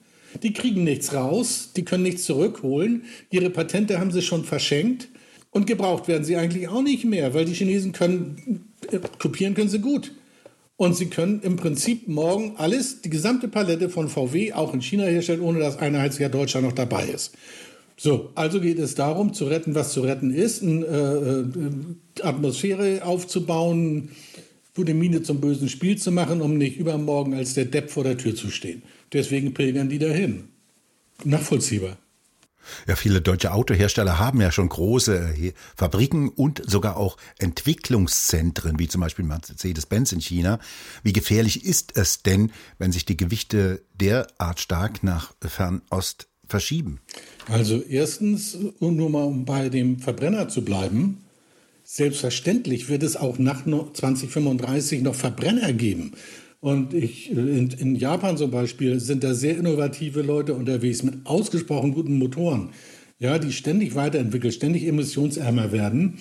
Die 0.43 0.53
kriegen 0.53 0.83
nichts 0.83 1.15
raus, 1.15 1.71
die 1.75 1.85
können 1.85 2.03
nichts 2.03 2.25
zurückholen, 2.25 3.03
ihre 3.31 3.49
Patente 3.49 3.99
haben 3.99 4.11
sie 4.11 4.21
schon 4.21 4.45
verschenkt 4.45 5.09
und 5.49 5.65
gebraucht 5.65 6.07
werden 6.07 6.23
sie 6.23 6.37
eigentlich 6.37 6.67
auch 6.67 6.83
nicht 6.83 7.03
mehr, 7.03 7.33
weil 7.33 7.45
die 7.45 7.53
Chinesen 7.53 7.93
können, 7.93 8.69
äh, 8.91 8.99
kopieren 9.17 9.55
können 9.55 9.69
sie 9.69 9.79
gut. 9.79 10.11
Und 10.75 10.95
sie 10.95 11.07
können 11.07 11.41
im 11.41 11.55
Prinzip 11.55 12.07
morgen 12.07 12.55
alles, 12.57 13.01
die 13.01 13.09
gesamte 13.09 13.47
Palette 13.47 13.89
von 13.89 14.09
VW 14.09 14.53
auch 14.53 14.73
in 14.73 14.81
China 14.81 15.03
herstellen, 15.03 15.41
ohne 15.41 15.59
dass 15.59 15.77
ein 15.77 15.95
einziger 15.95 16.29
Deutscher 16.29 16.61
noch 16.61 16.73
dabei 16.73 17.07
ist. 17.07 17.35
So, 17.95 18.31
also 18.33 18.59
geht 18.59 18.79
es 18.79 18.95
darum, 18.95 19.33
zu 19.33 19.45
retten, 19.45 19.75
was 19.75 19.93
zu 19.93 20.01
retten 20.01 20.33
ist, 20.33 20.63
eine 20.63 20.85
äh, 20.85 22.21
äh, 22.21 22.25
Atmosphäre 22.25 23.05
aufzubauen, 23.05 24.09
eine 24.75 24.93
Mine 24.95 25.21
zum 25.21 25.39
bösen 25.39 25.69
Spiel 25.69 25.97
zu 25.99 26.11
machen, 26.11 26.41
um 26.41 26.57
nicht 26.57 26.77
übermorgen 26.77 27.35
als 27.35 27.53
der 27.53 27.65
Depp 27.65 27.91
vor 27.91 28.03
der 28.03 28.17
Tür 28.17 28.35
zu 28.35 28.49
stehen. 28.49 28.81
Deswegen 29.13 29.53
pilgern 29.53 29.89
die 29.89 29.99
dahin. 29.99 30.45
Nachvollziehbar. 31.23 31.97
Ja, 32.87 32.95
viele 32.95 33.21
deutsche 33.21 33.51
Autohersteller 33.51 34.19
haben 34.19 34.41
ja 34.41 34.51
schon 34.51 34.69
große 34.69 35.35
äh, 35.37 35.53
Fabriken 35.75 36.29
und 36.29 36.61
sogar 36.65 36.97
auch 36.97 37.17
Entwicklungszentren, 37.39 38.79
wie 38.79 38.87
zum 38.87 39.01
Beispiel 39.01 39.25
Mercedes-Benz 39.25 40.11
in 40.11 40.21
China. 40.21 40.59
Wie 41.03 41.13
gefährlich 41.13 41.65
ist 41.65 41.97
es 41.97 42.23
denn, 42.23 42.51
wenn 42.77 42.91
sich 42.91 43.05
die 43.05 43.17
Gewichte 43.17 43.81
derart 43.93 44.59
stark 44.59 45.03
nach 45.03 45.33
Fernost 45.41 46.27
verschieben? 46.47 46.99
Also 47.47 47.81
erstens, 47.81 48.57
nur 48.79 49.09
mal 49.09 49.23
um 49.23 49.45
bei 49.45 49.69
dem 49.69 49.99
Verbrenner 49.99 50.49
zu 50.49 50.63
bleiben, 50.63 51.23
selbstverständlich 51.83 52.89
wird 52.89 53.03
es 53.03 53.15
auch 53.15 53.37
nach 53.39 53.65
2035 53.65 55.01
noch 55.01 55.15
Verbrenner 55.15 55.73
geben. 55.73 56.13
Und 56.63 56.93
ich, 56.93 57.29
in, 57.29 57.71
in, 57.71 57.95
Japan 57.97 58.37
zum 58.37 58.49
Beispiel 58.49 59.01
sind 59.01 59.25
da 59.25 59.33
sehr 59.33 59.57
innovative 59.57 60.21
Leute 60.21 60.53
unterwegs 60.53 61.03
mit 61.03 61.25
ausgesprochen 61.25 61.93
guten 61.93 62.17
Motoren, 62.17 62.69
ja, 63.19 63.37
die 63.37 63.51
ständig 63.51 63.95
weiterentwickelt, 63.95 64.53
ständig 64.53 64.87
emissionsärmer 64.87 65.73
werden. 65.73 66.19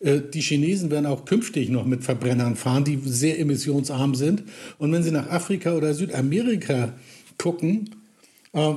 Äh, 0.00 0.20
die 0.32 0.40
Chinesen 0.40 0.90
werden 0.90 1.06
auch 1.06 1.26
künftig 1.26 1.68
noch 1.68 1.86
mit 1.86 2.02
Verbrennern 2.02 2.56
fahren, 2.56 2.82
die 2.82 2.98
sehr 3.04 3.38
emissionsarm 3.38 4.16
sind. 4.16 4.42
Und 4.78 4.90
wenn 4.90 5.04
Sie 5.04 5.12
nach 5.12 5.30
Afrika 5.30 5.74
oder 5.74 5.94
Südamerika 5.94 6.94
gucken, 7.38 7.90
äh, 8.52 8.72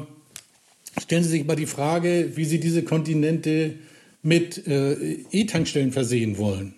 stellen 1.02 1.24
Sie 1.24 1.30
sich 1.30 1.48
mal 1.48 1.56
die 1.56 1.66
Frage, 1.66 2.34
wie 2.36 2.46
Sie 2.46 2.60
diese 2.60 2.84
Kontinente 2.84 3.74
mit 4.22 4.68
äh, 4.68 5.24
E-Tankstellen 5.32 5.92
versehen 5.92 6.38
wollen. 6.38 6.76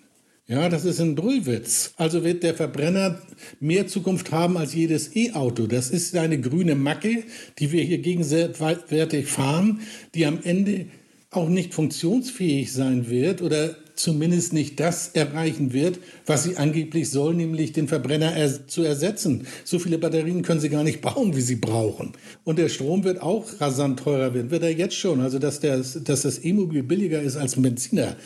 Ja, 0.50 0.68
das 0.68 0.84
ist 0.84 1.00
ein 1.00 1.14
Brüllwitz. 1.14 1.92
Also 1.96 2.24
wird 2.24 2.42
der 2.42 2.54
Verbrenner 2.54 3.22
mehr 3.60 3.86
Zukunft 3.86 4.32
haben 4.32 4.56
als 4.56 4.74
jedes 4.74 5.14
E-Auto. 5.14 5.68
Das 5.68 5.90
ist 5.90 6.16
eine 6.16 6.40
grüne 6.40 6.74
Macke, 6.74 7.22
die 7.60 7.70
wir 7.70 7.84
hier 7.84 7.98
gegenwärtig 7.98 9.28
fahren, 9.28 9.78
die 10.12 10.26
am 10.26 10.40
Ende 10.42 10.86
auch 11.30 11.48
nicht 11.48 11.72
funktionsfähig 11.72 12.72
sein 12.72 13.08
wird 13.08 13.42
oder 13.42 13.76
zumindest 13.94 14.52
nicht 14.52 14.80
das 14.80 15.10
erreichen 15.10 15.72
wird, 15.72 16.00
was 16.26 16.42
sie 16.42 16.56
angeblich 16.56 17.10
soll, 17.10 17.34
nämlich 17.34 17.70
den 17.72 17.86
Verbrenner 17.86 18.34
er 18.34 18.66
zu 18.66 18.82
ersetzen. 18.82 19.46
So 19.62 19.78
viele 19.78 19.98
Batterien 19.98 20.42
können 20.42 20.58
sie 20.58 20.68
gar 20.68 20.82
nicht 20.82 21.00
bauen, 21.00 21.36
wie 21.36 21.42
sie 21.42 21.56
brauchen. 21.56 22.14
Und 22.42 22.58
der 22.58 22.70
Strom 22.70 23.04
wird 23.04 23.22
auch 23.22 23.46
rasant 23.60 24.00
teurer 24.00 24.34
werden, 24.34 24.50
wird 24.50 24.64
er 24.64 24.76
jetzt 24.76 24.96
schon. 24.96 25.20
Also 25.20 25.38
dass, 25.38 25.60
der, 25.60 25.76
dass 25.78 26.22
das 26.22 26.44
E-Mobil 26.44 26.82
billiger 26.82 27.22
ist 27.22 27.36
als 27.36 27.56
ein 27.56 27.62
Benziner, 27.62 28.16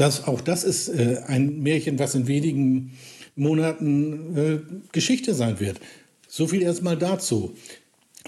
das, 0.00 0.24
auch 0.26 0.40
das 0.40 0.64
ist 0.64 0.88
äh, 0.88 1.22
ein 1.26 1.60
Märchen, 1.60 1.98
was 1.98 2.14
in 2.14 2.26
wenigen 2.26 2.92
Monaten 3.36 4.36
äh, 4.36 4.58
Geschichte 4.92 5.34
sein 5.34 5.60
wird. 5.60 5.78
So 6.26 6.46
viel 6.46 6.62
erstmal 6.62 6.96
dazu. 6.96 7.54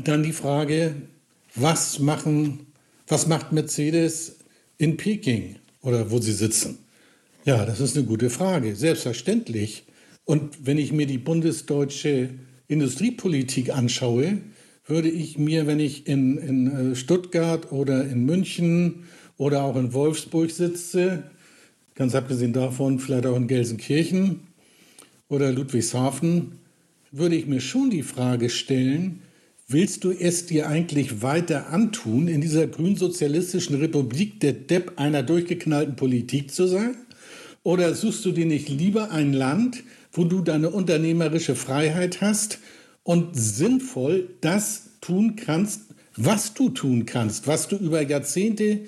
Dann 0.05 0.23
die 0.23 0.33
Frage, 0.33 0.95
was, 1.55 1.99
machen, 1.99 2.67
was 3.07 3.27
macht 3.27 3.53
Mercedes 3.53 4.37
in 4.77 4.97
Peking 4.97 5.57
oder 5.81 6.11
wo 6.11 6.19
sie 6.19 6.33
sitzen? 6.33 6.79
Ja, 7.45 7.65
das 7.65 7.81
ist 7.81 7.97
eine 7.97 8.07
gute 8.07 8.29
Frage. 8.29 8.77
Selbstverständlich. 8.77 9.85
Und 10.25 10.67
wenn 10.67 10.79
ich 10.79 10.93
mir 10.93 11.07
die 11.07 11.19
bundesdeutsche 11.19 12.31
Industriepolitik 12.69 13.75
anschaue, 13.75 14.39
würde 14.87 15.09
ich 15.09 15.39
mir, 15.39 15.67
wenn 15.67 15.81
ich 15.81 16.07
in, 16.07 16.37
in 16.37 16.93
äh, 16.93 16.97
Stuttgart 16.97 17.73
oder 17.73 18.05
in 18.05 18.25
München 18.25 19.05
oder 19.37 19.63
auch 19.63 19.77
in 19.77 19.93
Wolfsburg 19.93 20.51
sitze, 20.51 21.25
Ganz 21.95 22.15
abgesehen 22.15 22.55
davon, 22.55 22.99
vielleicht 22.99 23.27
auch 23.27 23.37
in 23.37 23.49
Gelsenkirchen 23.49 24.41
oder 25.29 25.53
Ludwigshafen, 25.53 26.53
würde 27.11 27.37
ich 27.37 27.47
mir 27.47 27.61
schon 27.61 27.91
die 27.91 28.03
Frage 28.03 28.49
stellen, 28.49 29.21
willst 29.69 30.05
du 30.05 30.11
es 30.11 30.47
dir 30.47 30.69
eigentlich 30.69 31.21
weiter 31.23 31.69
antun, 31.69 32.29
in 32.29 32.41
dieser 32.41 32.67
grünsozialistischen 32.67 33.77
Republik 33.77 34.41
der 34.41 34.55
Depp 34.55 34.95
einer 34.97 35.23
durchgeknallten 35.23 35.97
Politik 35.97 36.51
zu 36.51 36.67
sein? 36.67 36.97
Oder 37.63 37.95
suchst 37.95 38.25
du 38.25 38.33
dir 38.33 38.47
nicht 38.47 38.71
lieber 38.71 39.11
ein 39.11 39.35
Land, 39.35 39.85
wo 40.13 40.25
du 40.25 40.41
deine 40.41 40.71
unternehmerische 40.71 41.55
Freiheit 41.55 42.23
hast 42.23 42.59
und 43.03 43.37
sinnvoll 43.37 44.31
das 44.41 44.91
tun 45.03 45.37
kannst, 45.37 45.83
was 46.17 46.55
du 46.55 46.71
tun 46.71 47.05
kannst, 47.05 47.47
was 47.47 47.69
du 47.69 47.77
über 47.77 48.03
Jahrzehnte 48.03 48.81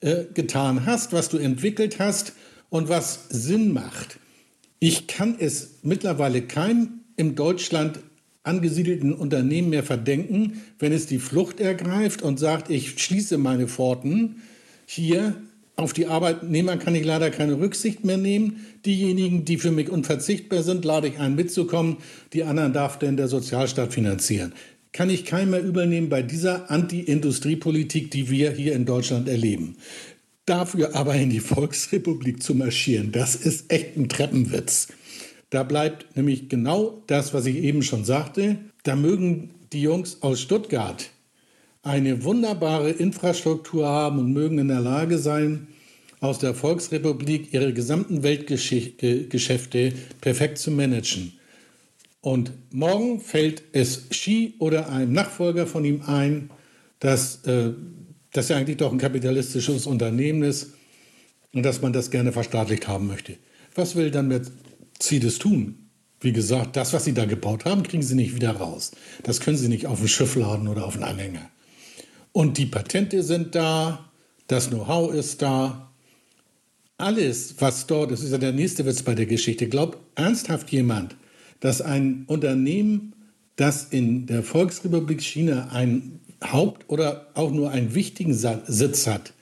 äh, 0.00 0.24
getan 0.34 0.84
hast, 0.86 1.12
was 1.12 1.30
du 1.30 1.38
entwickelt 1.38 1.98
hast 1.98 2.34
und 2.72 2.88
was 2.88 3.26
Sinn 3.28 3.70
macht. 3.70 4.18
Ich 4.78 5.06
kann 5.06 5.36
es 5.38 5.80
mittlerweile 5.82 6.40
keinem 6.40 7.00
im 7.16 7.34
Deutschland 7.34 8.00
angesiedelten 8.44 9.12
Unternehmen 9.12 9.68
mehr 9.68 9.82
verdenken, 9.82 10.62
wenn 10.78 10.90
es 10.90 11.04
die 11.04 11.18
Flucht 11.18 11.60
ergreift 11.60 12.22
und 12.22 12.38
sagt, 12.38 12.70
ich 12.70 12.98
schließe 12.98 13.36
meine 13.36 13.68
Pforten. 13.68 14.36
Hier 14.86 15.36
auf 15.76 15.92
die 15.92 16.06
Arbeitnehmer 16.06 16.78
kann 16.78 16.94
ich 16.94 17.04
leider 17.04 17.30
keine 17.30 17.60
Rücksicht 17.60 18.06
mehr 18.06 18.16
nehmen. 18.16 18.64
Diejenigen, 18.86 19.44
die 19.44 19.58
für 19.58 19.70
mich 19.70 19.90
unverzichtbar 19.90 20.62
sind, 20.62 20.86
lade 20.86 21.08
ich 21.08 21.18
ein 21.18 21.34
mitzukommen. 21.34 21.98
Die 22.32 22.44
anderen 22.44 22.72
darf 22.72 22.98
denn 22.98 23.18
der 23.18 23.28
Sozialstaat 23.28 23.92
finanzieren 23.92 24.54
kann 24.92 25.08
ich 25.08 25.24
keinen 25.24 25.50
mehr 25.50 25.62
übernehmen 25.62 26.10
bei 26.10 26.22
dieser 26.22 26.70
Anti-Industriepolitik, 26.70 28.10
die 28.10 28.28
wir 28.28 28.52
hier 28.52 28.74
in 28.74 28.84
Deutschland 28.84 29.26
erleben. 29.26 29.76
Dafür 30.52 30.94
aber 30.94 31.14
in 31.14 31.30
die 31.30 31.40
Volksrepublik 31.40 32.42
zu 32.42 32.54
marschieren, 32.54 33.10
das 33.10 33.36
ist 33.36 33.72
echt 33.72 33.96
ein 33.96 34.10
Treppenwitz. 34.10 34.88
Da 35.48 35.62
bleibt 35.62 36.14
nämlich 36.14 36.50
genau 36.50 37.02
das, 37.06 37.32
was 37.32 37.46
ich 37.46 37.56
eben 37.56 37.82
schon 37.82 38.04
sagte. 38.04 38.58
Da 38.82 38.94
mögen 38.94 39.54
die 39.72 39.80
Jungs 39.80 40.18
aus 40.20 40.42
Stuttgart 40.42 41.08
eine 41.82 42.22
wunderbare 42.24 42.90
Infrastruktur 42.90 43.88
haben 43.88 44.18
und 44.18 44.34
mögen 44.34 44.58
in 44.58 44.68
der 44.68 44.82
Lage 44.82 45.16
sein, 45.16 45.68
aus 46.20 46.38
der 46.38 46.52
Volksrepublik 46.52 47.54
ihre 47.54 47.72
gesamten 47.72 48.22
Weltgeschäfte 48.22 49.94
perfekt 50.20 50.58
zu 50.58 50.70
managen. 50.70 51.32
Und 52.20 52.52
morgen 52.70 53.20
fällt 53.20 53.62
es 53.72 54.10
Xi 54.10 54.52
oder 54.58 54.90
einem 54.90 55.14
Nachfolger 55.14 55.66
von 55.66 55.86
ihm 55.86 56.02
ein, 56.02 56.50
dass 57.00 57.42
äh, 57.46 57.72
das 58.32 58.48
ja 58.48 58.56
eigentlich 58.56 58.78
doch 58.78 58.92
ein 58.92 58.98
kapitalistisches 58.98 59.86
Unternehmen 59.86 60.42
ist 60.42 60.72
und 61.52 61.62
dass 61.62 61.82
man 61.82 61.92
das 61.92 62.10
gerne 62.10 62.32
verstaatlicht 62.32 62.88
haben 62.88 63.06
möchte. 63.06 63.36
Was 63.74 63.94
will 63.94 64.10
dann 64.10 64.28
Mercedes 64.28 65.38
tun? 65.38 65.78
Wie 66.20 66.32
gesagt, 66.32 66.76
das, 66.76 66.92
was 66.92 67.04
sie 67.04 67.14
da 67.14 67.24
gebaut 67.24 67.64
haben, 67.64 67.82
kriegen 67.82 68.02
sie 68.02 68.14
nicht 68.14 68.34
wieder 68.34 68.52
raus. 68.52 68.92
Das 69.22 69.40
können 69.40 69.56
sie 69.56 69.68
nicht 69.68 69.86
auf 69.86 70.00
ein 70.00 70.08
Schiff 70.08 70.36
laden 70.36 70.68
oder 70.68 70.86
auf 70.86 70.94
einen 70.94 71.04
Anhänger. 71.04 71.50
Und 72.32 72.58
die 72.58 72.66
Patente 72.66 73.22
sind 73.22 73.54
da, 73.54 74.10
das 74.46 74.70
Know-how 74.70 75.12
ist 75.12 75.42
da. 75.42 75.92
Alles, 76.96 77.56
was 77.58 77.86
dort 77.86 78.12
ist, 78.12 78.22
ist 78.22 78.30
ja 78.30 78.38
der 78.38 78.52
nächste 78.52 78.86
Witz 78.86 79.02
bei 79.02 79.14
der 79.14 79.26
Geschichte. 79.26 79.68
Glaubt 79.68 79.98
ernsthaft 80.14 80.70
jemand, 80.70 81.16
dass 81.60 81.82
ein 81.82 82.24
Unternehmen, 82.28 83.14
das 83.56 83.84
in 83.84 84.26
der 84.26 84.42
Volksrepublik 84.42 85.20
China 85.20 85.68
einen 85.72 86.20
Haupt- 86.42 86.88
oder 86.88 87.28
auch 87.34 87.50
nur 87.50 87.70
einen 87.70 87.94
wichtigen 87.94 88.34
Sitz 88.34 89.06
hat, 89.06 89.32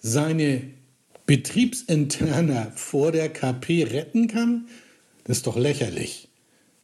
seine 0.00 0.62
Betriebsinterner 1.26 2.72
vor 2.74 3.12
der 3.12 3.28
KP 3.28 3.84
retten 3.84 4.28
kann? 4.28 4.66
Das 5.24 5.38
ist 5.38 5.46
doch 5.46 5.56
lächerlich. 5.56 6.28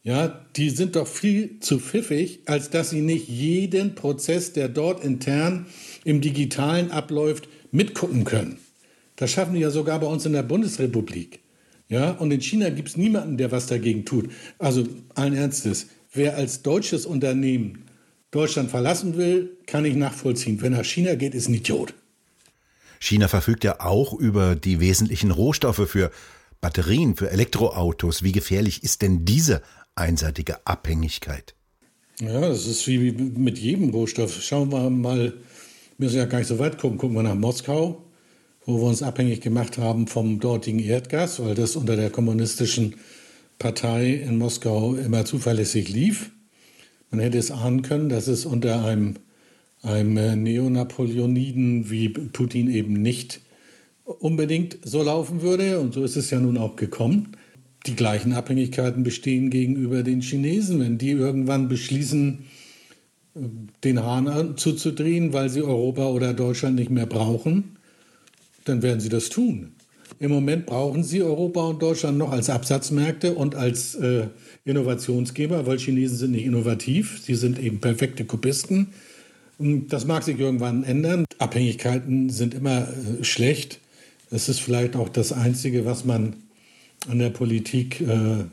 Ja, 0.05 0.47
die 0.57 0.71
sind 0.71 0.97
doch 0.97 1.07
viel 1.07 1.59
zu 1.61 1.81
pfiffig, 1.81 2.41
als 2.47 2.71
dass 2.71 2.91
sie 2.91 3.00
nicht 3.00 3.29
jeden 3.29 3.95
Prozess, 3.95 4.53
der 4.53 4.69
dort 4.69 5.05
intern 5.05 5.67
im 6.05 6.21
Digitalen 6.21 6.91
abläuft, 6.93 7.49
mitgucken 7.73 8.25
können. 8.25 8.59
Das 9.17 9.33
schaffen 9.33 9.55
die 9.55 9.61
ja 9.61 9.71
sogar 9.71 9.99
bei 9.99 10.07
uns 10.07 10.25
in 10.25 10.33
der 10.33 10.45
Bundesrepublik. 10.45 11.41
Ja, 11.88 12.12
und 12.12 12.31
in 12.31 12.41
China 12.41 12.71
gibt 12.71 12.88
es 12.88 12.97
niemanden, 12.97 13.37
der 13.37 13.50
was 13.50 13.67
dagegen 13.67 14.05
tut. 14.05 14.31
Also 14.59 14.87
allen 15.15 15.35
Ernstes, 15.35 15.88
wer 16.12 16.37
als 16.37 16.62
deutsches 16.62 17.05
Unternehmen 17.05 17.85
Deutschland 18.31 18.71
verlassen 18.71 19.17
will, 19.17 19.57
kann 19.67 19.85
ich 19.85 19.95
nachvollziehen. 19.95 20.61
Wenn 20.61 20.73
nach 20.73 20.85
China 20.85 21.15
geht, 21.15 21.35
ist 21.35 21.49
ein 21.49 21.55
Idiot. 21.55 21.95
China 23.01 23.29
verfügt 23.29 23.65
ja 23.65 23.81
auch 23.81 24.13
über 24.13 24.57
die 24.57 24.81
wesentlichen 24.81 25.31
Rohstoffe 25.31 25.89
für 25.89 26.11
Batterien, 26.61 27.17
für 27.17 27.31
Elektroautos. 27.31 28.23
Wie 28.23 28.33
gefährlich 28.33 28.83
ist 28.83 29.03
denn 29.03 29.25
diese 29.25 29.63
einseitige 29.95 30.67
Abhängigkeit? 30.67 31.55
Ja, 32.21 32.41
das 32.41 32.67
ist 32.67 32.87
wie 32.89 33.13
mit 33.13 33.59
jedem 33.59 33.91
Rohstoff. 33.91 34.43
Schauen 34.43 34.73
wir 34.73 34.91
mal, 34.91 35.19
wir 35.27 35.35
müssen 35.99 36.17
ja 36.17 36.25
gar 36.25 36.39
nicht 36.39 36.49
so 36.49 36.59
weit 36.59 36.79
gucken. 36.79 36.99
Gucken 36.99 37.17
wir 37.17 37.23
nach 37.23 37.37
Moskau 37.37 38.05
wo 38.69 38.83
wir 38.83 38.89
uns 38.89 39.03
abhängig 39.03 39.41
gemacht 39.41 39.79
haben 39.79 40.07
vom 40.07 40.41
dortigen 40.41 40.79
Erdgas, 40.79 41.43
weil 41.43 41.55
das 41.55 41.75
unter 41.75 41.97
der 41.97 42.11
kommunistischen 42.11 42.97
Partei 43.59 44.11
in 44.13 44.37
Moskau 44.37 44.95
immer 44.95 45.25
zuverlässig 45.25 45.89
lief. 45.89 46.33
Man 47.11 47.21
hätte 47.21 47.38
es 47.38 47.50
ahnen 47.50 47.83
können, 47.83 48.09
dass 48.09 48.27
es 48.29 48.45
unter 48.45 48.85
einem, 48.85 49.15
einem 49.83 50.43
Neonapoleoniden 50.43 51.91
wie 51.91 52.09
Putin 52.09 52.71
eben 52.71 52.95
nicht 52.95 53.41
unbedingt 54.05 54.79
so 54.83 55.03
laufen 55.03 55.43
würde. 55.43 55.81
Und 55.81 55.95
so 55.95 56.05
ist 56.05 56.17
es 56.17 56.31
ja 56.31 56.41
nun 56.41 56.59
auch 56.59 56.77
gekommen. 56.77 57.37
Die 57.87 57.97
gleichen 57.97 58.33
Abhängigkeiten 58.33 59.03
bestehen 59.03 59.50
gegenüber 59.50 60.03
den 60.03 60.21
Chinesen. 60.21 60.81
Wenn 60.81 60.99
die 60.99 61.11
irgendwann 61.11 61.69
beschließen, 61.69 62.45
den 63.85 64.03
Hahn 64.03 64.57
zuzudrehen, 64.57 65.33
weil 65.33 65.49
sie 65.49 65.62
Europa 65.62 66.09
oder 66.09 66.35
Deutschland 66.35 66.77
nicht 66.77 66.91
mehr 66.91 67.07
brauchen, 67.07 67.77
dann 68.65 68.83
werden 68.83 69.00
sie 69.00 69.09
das 69.09 69.29
tun. 69.29 69.73
Im 70.20 70.33
Moment 70.33 70.66
brauchen 70.66 71.04
sie 71.04 71.22
Europa 71.22 71.62
und 71.62 71.81
Deutschland 71.81 72.18
noch 72.18 72.33
als 72.33 72.50
Absatzmärkte 72.50 73.35
und 73.35 73.54
als 73.54 73.94
äh, 73.94 74.26
Innovationsgeber, 74.64 75.66
weil 75.66 75.78
Chinesen 75.78 76.16
sind 76.16 76.33
nicht 76.33 76.44
innovativ, 76.44 77.20
sie 77.22 77.37
sind 77.37 77.59
eben 77.59 77.81
perfekte 77.81 78.24
Kopisten. 78.24 78.88
Das 79.59 80.07
mag 80.07 80.24
sich 80.24 80.38
irgendwann 80.38 80.83
ändern. 80.83 81.24
Abhängigkeiten 81.38 82.31
sind 82.31 82.54
immer 82.54 82.88
äh, 82.88 83.24
schlecht. 83.24 83.78
Es 84.31 84.48
ist 84.48 84.61
vielleicht 84.61 84.96
auch 84.96 85.09
das 85.09 85.33
Einzige, 85.33 85.85
was 85.85 86.04
man 86.04 86.35
an 87.09 87.20
der 87.20 87.31
Politik 87.31 88.00
äh, 88.00 88.44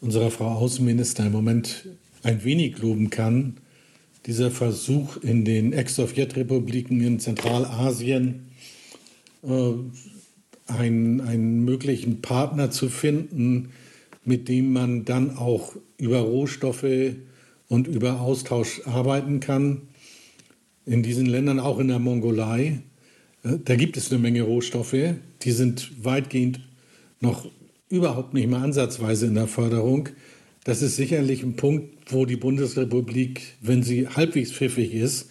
unserer 0.00 0.30
Frau 0.30 0.48
Außenminister 0.48 1.24
im 1.26 1.32
Moment 1.32 1.86
ein 2.22 2.44
wenig 2.44 2.78
loben 2.78 3.08
kann. 3.08 3.56
Dieser 4.26 4.50
Versuch 4.50 5.16
in 5.16 5.44
den 5.44 5.72
Ex-Sowjetrepubliken 5.72 7.00
in 7.00 7.18
Zentralasien 7.18 8.48
äh, 9.42 9.72
einen, 10.72 11.20
einen 11.20 11.64
möglichen 11.64 12.20
Partner 12.22 12.70
zu 12.70 12.88
finden, 12.88 13.70
mit 14.24 14.48
dem 14.48 14.72
man 14.72 15.04
dann 15.04 15.36
auch 15.36 15.76
über 15.98 16.20
Rohstoffe 16.20 17.14
und 17.68 17.88
über 17.88 18.20
Austausch 18.20 18.82
arbeiten 18.86 19.40
kann. 19.40 19.82
In 20.84 21.02
diesen 21.02 21.26
Ländern, 21.26 21.60
auch 21.60 21.78
in 21.78 21.88
der 21.88 21.98
Mongolei, 21.98 22.80
äh, 23.44 23.58
da 23.64 23.76
gibt 23.76 23.96
es 23.96 24.10
eine 24.10 24.20
Menge 24.20 24.42
Rohstoffe, 24.42 24.96
die 25.42 25.52
sind 25.52 26.04
weitgehend 26.04 26.60
noch 27.20 27.48
überhaupt 27.88 28.34
nicht 28.34 28.48
mal 28.48 28.62
ansatzweise 28.62 29.26
in 29.26 29.34
der 29.34 29.46
Förderung. 29.46 30.08
Das 30.64 30.82
ist 30.82 30.96
sicherlich 30.96 31.42
ein 31.42 31.56
Punkt, 31.56 32.12
wo 32.12 32.24
die 32.24 32.36
Bundesrepublik, 32.36 33.42
wenn 33.60 33.82
sie 33.82 34.08
halbwegs 34.08 34.52
pfiffig 34.52 34.94
ist, 34.94 35.28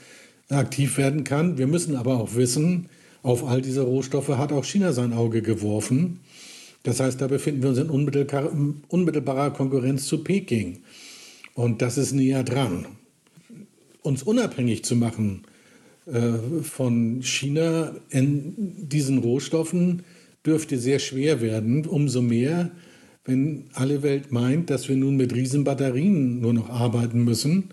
aktiv 0.50 0.98
werden 0.98 1.24
kann. 1.24 1.58
Wir 1.58 1.68
müssen 1.68 1.96
aber 1.96 2.20
auch 2.20 2.36
wissen, 2.36 2.90
auf 3.24 3.44
all 3.44 3.62
diese 3.62 3.82
Rohstoffe 3.82 4.30
hat 4.30 4.52
auch 4.52 4.66
China 4.66 4.94
sein 4.94 5.14
Auge 5.14 5.42
geworfen. 5.42 6.20
Das 6.84 7.00
heißt, 7.00 7.22
da 7.22 7.28
befinden 7.28 7.62
wir 7.62 7.70
uns 7.70 7.78
in 7.78 7.90
unmittelbarer 7.90 9.52
Konkurrenz 9.52 10.08
zu 10.08 10.24
Peking. 10.24 10.80
Und 11.54 11.82
das 11.82 11.98
ist 11.98 12.14
näher 12.14 12.44
dran. 12.44 12.88
Uns 14.02 14.24
unabhängig 14.24 14.84
zu 14.84 14.96
machen 14.96 15.44
äh, 16.08 16.64
von 16.64 17.22
China 17.22 17.96
in 18.10 18.88
diesen 18.88 19.20
Rohstoffen 19.20 20.02
dürfte 20.46 20.80
sehr 20.80 20.98
schwer 20.98 21.42
werden. 21.42 21.86
Umso 21.86 22.22
mehr, 22.22 22.72
wenn 23.26 23.66
alle 23.74 24.02
Welt 24.02 24.32
meint, 24.32 24.72
dass 24.72 24.90
wir 24.90 24.96
nun 24.96 25.16
mit 25.18 25.36
Riesenbatterien 25.36 26.42
nur 26.42 26.54
noch 26.54 26.70
arbeiten 26.70 27.24
müssen, 27.24 27.66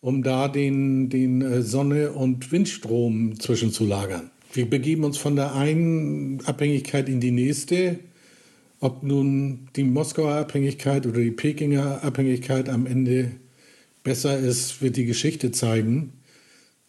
um 0.00 0.22
da 0.22 0.48
den, 0.48 1.10
den 1.10 1.42
äh, 1.42 1.60
Sonne- 1.60 2.12
und 2.12 2.50
Windstrom 2.50 3.38
zwischenzulagern. 3.38 4.30
Wir 4.52 4.68
begeben 4.68 5.04
uns 5.04 5.18
von 5.18 5.36
der 5.36 5.54
einen 5.54 6.40
Abhängigkeit 6.46 7.08
in 7.08 7.20
die 7.20 7.30
nächste. 7.30 7.98
Ob 8.80 9.02
nun 9.02 9.68
die 9.76 9.84
Moskauer 9.84 10.32
Abhängigkeit 10.32 11.06
oder 11.06 11.20
die 11.20 11.30
Pekinger 11.30 12.02
Abhängigkeit 12.02 12.68
am 12.68 12.86
Ende 12.86 13.32
besser 14.02 14.38
ist, 14.38 14.80
wird 14.80 14.96
die 14.96 15.04
Geschichte 15.04 15.52
zeigen. 15.52 16.12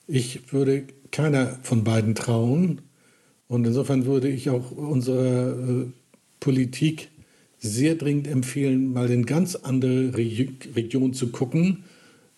Ich 0.08 0.54
würde 0.54 0.86
keiner 1.12 1.60
von 1.64 1.84
beiden 1.84 2.16
trauen. 2.16 2.82
Und 3.48 3.66
insofern 3.66 4.06
würde 4.06 4.30
ich 4.30 4.50
auch 4.50 4.72
unserer 4.72 5.52
äh, 5.52 5.86
Politik 6.40 7.10
sehr 7.58 7.96
dringend 7.96 8.28
empfehlen, 8.28 8.94
mal 8.94 9.10
in 9.10 9.26
ganz 9.26 9.56
andere 9.56 10.16
Re 10.16 10.48
Regionen 10.76 11.14
zu 11.14 11.30
gucken, 11.30 11.84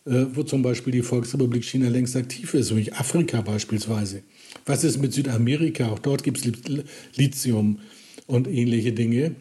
äh, 0.05 0.25
wo 0.34 0.43
zum 0.43 0.63
Beispiel 0.63 0.93
die 0.93 1.03
Volksrepublik 1.03 1.63
China 1.63 1.89
längst 1.89 2.15
aktiv 2.15 2.53
ist, 2.53 2.69
nämlich 2.69 2.95
Afrika 2.95 3.41
beispielsweise. 3.41 4.23
Was 4.65 4.83
ist 4.83 5.01
mit 5.01 5.13
Südamerika? 5.13 5.89
Auch 5.89 5.99
dort 5.99 6.23
gibt 6.23 6.37
es 6.39 6.51
Lithium 7.15 7.79
und 8.27 8.47
ähnliche 8.47 8.93
Dinge. 8.93 9.35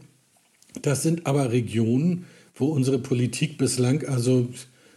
Das 0.82 1.02
sind 1.02 1.26
aber 1.26 1.52
Regionen, 1.52 2.26
wo 2.54 2.66
unsere 2.66 2.98
Politik 2.98 3.58
bislang, 3.58 4.04
also 4.06 4.48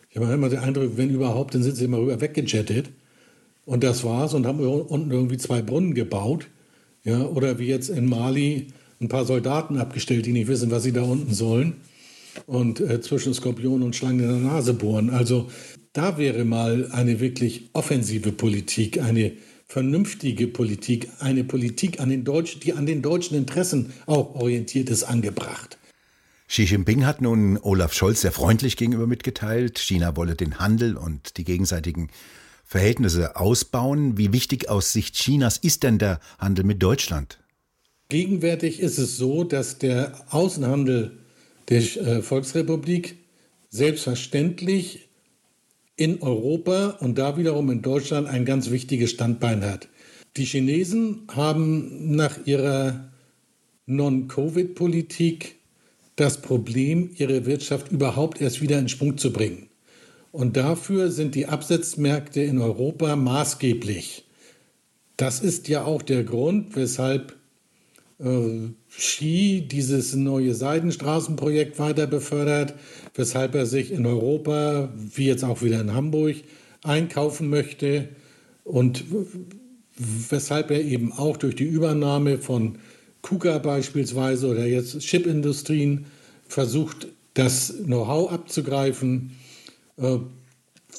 ich 0.09 0.17
habe 0.17 0.31
immer 0.31 0.49
den 0.49 0.59
Eindruck, 0.59 0.91
wenn 0.95 1.09
überhaupt, 1.09 1.55
dann 1.55 1.63
sind 1.63 1.75
sie 1.75 1.85
immer 1.85 1.97
rüber 1.97 2.21
weggejettet. 2.21 2.89
Und 3.65 3.83
das 3.83 4.03
war's 4.03 4.33
und 4.33 4.45
haben 4.45 4.59
unten 4.59 5.09
irgendwie 5.09 5.37
zwei 5.37 5.61
Brunnen 5.61 5.93
gebaut. 5.93 6.47
Ja, 7.03 7.21
oder 7.21 7.59
wie 7.59 7.67
jetzt 7.67 7.89
in 7.89 8.07
Mali 8.07 8.67
ein 9.01 9.09
paar 9.09 9.25
Soldaten 9.25 9.77
abgestellt, 9.77 10.25
die 10.25 10.31
nicht 10.31 10.47
wissen, 10.47 10.71
was 10.71 10.83
sie 10.83 10.91
da 10.91 11.01
unten 11.01 11.33
sollen. 11.33 11.77
Und 12.45 12.79
äh, 12.79 13.01
zwischen 13.01 13.33
Skorpionen 13.33 13.83
und 13.83 13.95
Schlangen 13.95 14.19
in 14.19 14.27
der 14.27 14.51
Nase 14.51 14.73
bohren. 14.73 15.09
Also 15.09 15.47
da 15.93 16.17
wäre 16.17 16.45
mal 16.45 16.89
eine 16.91 17.19
wirklich 17.19 17.69
offensive 17.73 18.31
Politik, 18.31 19.01
eine 19.01 19.33
vernünftige 19.67 20.47
Politik, 20.47 21.09
eine 21.19 21.43
Politik, 21.43 21.99
an 21.99 22.09
den 22.09 22.23
Deutschen, 22.23 22.61
die 22.61 22.73
an 22.73 22.85
den 22.85 23.01
deutschen 23.01 23.37
Interessen 23.37 23.93
auch 24.05 24.35
orientiert 24.35 24.89
ist, 24.89 25.03
angebracht. 25.03 25.77
Xi 26.47 26.63
Jinping 26.63 27.05
hat 27.05 27.21
nun 27.21 27.57
Olaf 27.61 27.93
Scholz 27.93 28.21
sehr 28.21 28.31
freundlich 28.31 28.77
gegenüber 28.77 29.07
mitgeteilt, 29.07 29.79
China 29.79 30.15
wolle 30.15 30.35
den 30.35 30.59
Handel 30.59 30.97
und 30.97 31.37
die 31.37 31.43
gegenseitigen 31.43 32.09
Verhältnisse 32.63 33.35
ausbauen. 33.35 34.17
Wie 34.17 34.33
wichtig 34.33 34.69
aus 34.69 34.91
Sicht 34.91 35.15
Chinas 35.15 35.57
ist 35.57 35.83
denn 35.83 35.97
der 35.97 36.19
Handel 36.37 36.65
mit 36.65 36.81
Deutschland? 36.81 37.39
Gegenwärtig 38.09 38.79
ist 38.79 38.99
es 38.99 39.17
so, 39.17 39.43
dass 39.43 39.79
der 39.79 40.13
Außenhandel 40.29 41.17
der 41.69 41.79
äh, 41.79 42.21
Volksrepublik 42.21 43.17
selbstverständlich 43.69 45.02
in 46.03 46.21
Europa 46.21 46.97
und 46.99 47.17
da 47.17 47.37
wiederum 47.37 47.71
in 47.71 47.81
Deutschland 47.81 48.27
ein 48.27 48.43
ganz 48.43 48.71
wichtiges 48.71 49.11
Standbein 49.11 49.63
hat. 49.63 49.87
Die 50.35 50.43
Chinesen 50.43 51.21
haben 51.33 52.13
nach 52.17 52.45
ihrer 52.45 53.09
Non-Covid-Politik 53.85 55.55
das 56.17 56.41
Problem, 56.41 57.11
ihre 57.15 57.45
Wirtschaft 57.45 57.89
überhaupt 57.89 58.41
erst 58.41 58.61
wieder 58.61 58.79
in 58.79 58.89
Schwung 58.89 59.17
zu 59.17 59.31
bringen. 59.31 59.69
Und 60.33 60.57
dafür 60.57 61.09
sind 61.09 61.35
die 61.35 61.45
Absatzmärkte 61.45 62.41
in 62.41 62.59
Europa 62.59 63.15
maßgeblich. 63.15 64.25
Das 65.15 65.39
ist 65.39 65.69
ja 65.69 65.85
auch 65.85 66.01
der 66.01 66.25
Grund, 66.25 66.75
weshalb 66.75 67.37
äh, 68.23 68.69
Xi 68.95 69.67
dieses 69.69 70.15
neue 70.15 70.53
Seidenstraßenprojekt 70.53 71.79
weiter 71.79 72.07
befördert, 72.07 72.73
weshalb 73.15 73.55
er 73.55 73.65
sich 73.65 73.91
in 73.91 74.05
Europa, 74.05 74.93
wie 74.95 75.25
jetzt 75.25 75.43
auch 75.43 75.61
wieder 75.61 75.81
in 75.81 75.93
Hamburg, 75.93 76.37
einkaufen 76.83 77.49
möchte 77.49 78.09
und 78.63 79.03
weshalb 79.97 80.71
er 80.71 80.81
eben 80.81 81.11
auch 81.11 81.37
durch 81.37 81.55
die 81.55 81.65
Übernahme 81.65 82.37
von 82.37 82.77
KUKA 83.21 83.59
beispielsweise 83.59 84.47
oder 84.47 84.65
jetzt 84.65 84.99
Chipindustrien 84.99 86.05
versucht, 86.47 87.07
das 87.33 87.73
Know-how 87.85 88.31
abzugreifen. 88.31 89.31
Äh, 89.97 90.17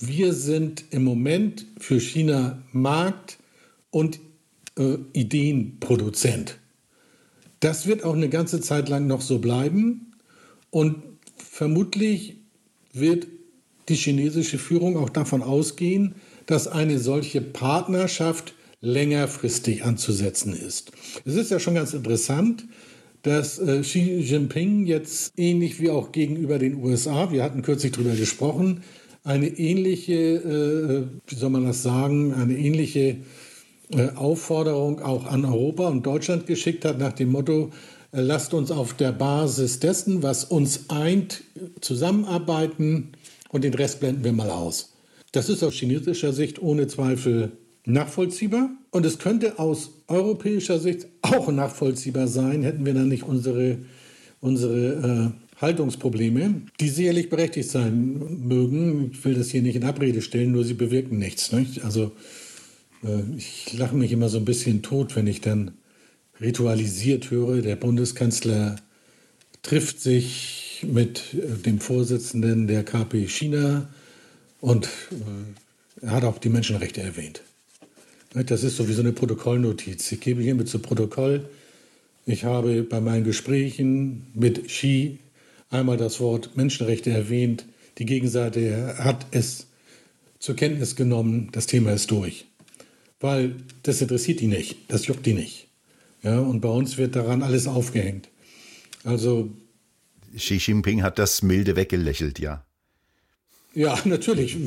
wir 0.01 0.33
sind 0.33 0.85
im 0.91 1.05
Moment 1.05 1.67
für 1.79 2.01
China 2.01 2.63
Markt 2.73 3.39
und 3.91 4.19
äh, 4.77 4.97
Ideenproduzent. 5.13 6.59
Das 7.65 7.87
wird 7.87 8.05
auch 8.05 8.13
eine 8.13 8.29
ganze 8.29 8.61
Zeit 8.61 8.91
lang 8.91 9.07
noch 9.07 9.23
so 9.23 9.39
bleiben 9.39 10.13
und 10.69 10.97
vermutlich 11.39 12.37
wird 12.93 13.27
die 13.89 13.95
chinesische 13.95 14.59
Führung 14.59 14.99
auch 14.99 15.09
davon 15.09 15.43
ausgehen, 15.43 16.15
dass 16.45 16.69
eine 16.69 16.99
solche 16.99 17.41
Partnerschaft 17.41 18.53
längerfristig 18.83 19.83
anzusetzen 19.83 20.53
ist. 20.53 20.93
Es 21.25 21.37
ist 21.37 21.51
ja 21.51 21.59
schon 21.59 21.75
ganz 21.75 21.95
interessant, 21.95 22.67
dass 23.23 23.59
äh, 23.59 23.81
Xi 23.81 24.19
Jinping 24.21 24.85
jetzt 24.85 25.33
ähnlich 25.39 25.81
wie 25.81 25.89
auch 25.89 26.13
gegenüber 26.13 26.59
den 26.59 26.75
USA, 26.75 27.33
wir 27.33 27.43
hatten 27.43 27.63
kürzlich 27.63 27.93
darüber 27.93 28.15
gesprochen, 28.15 28.83
eine 29.23 29.49
ähnliche, 29.49 30.13
äh, 30.13 31.07
wie 31.27 31.35
soll 31.35 31.49
man 31.49 31.65
das 31.65 31.83
sagen, 31.83 32.35
eine 32.35 32.59
ähnliche 32.59 33.01
äh, 33.01 33.17
Aufforderung 34.17 35.01
auch 35.01 35.27
an 35.27 35.45
Europa 35.45 35.89
und 35.89 36.05
Deutschland 36.05 36.47
geschickt 36.47 36.85
hat 36.85 36.99
nach 36.99 37.13
dem 37.13 37.31
Motto, 37.31 37.71
äh, 38.13 38.21
lasst 38.21 38.55
uns 38.55 38.71
auf 38.71 38.95
der 38.95 39.13
Basis 39.13 39.81
dessen, 39.81 40.23
was 40.23 40.45
uns 40.45 40.89
eint, 40.89 41.43
zusammenarbeiten 41.81 43.13
und 43.51 43.65
den 43.65 43.75
Rest 43.75 44.01
blenden 44.01 44.25
wir 44.25 44.33
mal 44.33 44.51
aus. 44.51 44.93
Das 45.33 45.49
ist 45.49 45.63
aus 45.63 45.75
chinesischer 45.75 46.33
Sicht 46.33 46.63
ohne 46.63 46.87
Zweifel 46.87 47.53
nachvollziehbar. 47.85 48.71
Und 48.91 49.05
es 49.05 49.19
könnte 49.19 49.59
aus 49.59 49.91
europäischer 50.07 50.79
Sicht 50.79 51.07
auch 51.23 51.51
nachvollziehbar 51.51 52.29
sein, 52.29 52.63
hätten 52.63 52.87
wir 52.87 52.95
dann 52.95 53.09
nicht 53.09 53.25
unsere, 53.25 53.79
unsere 54.41 55.35
äh, 55.35 55.61
Haltungsprobleme, 55.61 56.63
die 56.81 56.89
sicherlich 56.89 57.29
berechtigt 57.31 57.69
sein 57.69 58.47
mögen. 58.47 59.11
Ich 59.13 59.25
will 59.25 59.35
das 59.35 59.51
hier 59.51 59.63
nicht 59.63 59.77
in 59.77 59.85
Abrede 59.85 60.23
stellen, 60.23 60.53
nur 60.53 60.65
sie 60.65 60.75
bewirken 60.75 61.19
nichts. 61.19 61.53
Nicht? 61.53 61.85
Also 61.85 62.05
äh, 62.05 62.11
ich 63.37 63.73
lache 63.73 63.95
mich 63.95 64.13
immer 64.13 64.29
so 64.29 64.39
ein 64.39 64.45
bisschen 64.45 64.83
tot, 64.83 65.17
wenn 65.17 65.27
ich 65.27 65.41
dann 65.41 65.73
ritualisiert 66.41 67.31
höre, 67.31 67.63
der 67.63 67.77
Bundeskanzler 67.77 68.77
trifft 69.63 70.01
sich 70.01 70.85
mit 70.91 71.35
äh, 71.35 71.63
dem 71.63 71.81
Vorsitzenden 71.81 72.67
der 72.67 72.85
KP 72.85 73.27
China 73.27 73.89
und 74.61 74.87
äh, 74.87 76.07
er 76.07 76.11
hat 76.11 76.25
auch 76.25 76.39
die 76.39 76.49
Menschenrechte 76.49 77.03
erwähnt. 77.03 77.43
Das 78.35 78.65
ist 78.65 78.77
sowieso 78.77 79.01
eine 79.01 79.13
Protokollnotiz. 79.13 80.11
Ich 80.11 80.21
gebe 80.21 80.43
hiermit 80.43 80.69
zu 80.69 80.81
Protokoll. 80.81 81.49
Ich 82.27 82.45
habe 82.45 82.83
bei 82.83 83.01
meinen 83.01 83.23
Gesprächen 83.23 84.27
mit 84.35 84.67
Xi 84.67 85.21
einmal 85.71 85.97
das 85.97 86.19
Wort 86.19 86.57
Menschenrechte 86.57 87.11
erwähnt. 87.11 87.65
Die 87.99 88.07
Gegenseite 88.07 88.97
hat 88.99 89.27
es 89.31 89.69
zur 90.41 90.57
Kenntnis 90.57 90.97
genommen. 90.97 91.51
Das 91.53 91.67
Thema 91.67 91.93
ist 91.93 92.11
durch. 92.11 92.47
Weil 93.25 93.55
das 93.85 94.03
interessiert 94.03 94.41
die 94.41 94.49
nicht. 94.49 94.77
Das 94.89 95.07
juckt 95.07 95.25
die 95.25 95.33
nicht. 95.33 95.69
Ja, 96.23 96.41
und 96.41 96.61
bei 96.61 96.69
uns 96.69 96.99
wird 96.99 97.17
daran 97.17 97.43
alles 97.43 97.67
aufgehängt. 97.67 98.29
Also. 99.03 99.49
Xi 100.37 100.57
Jinping 100.57 101.03
hat 101.03 101.19
das 101.19 101.41
milde 101.41 101.75
weggelächelt, 101.75 102.39
ja. 102.39 102.67
Ja, 103.75 103.99
natürlich. 104.05 104.59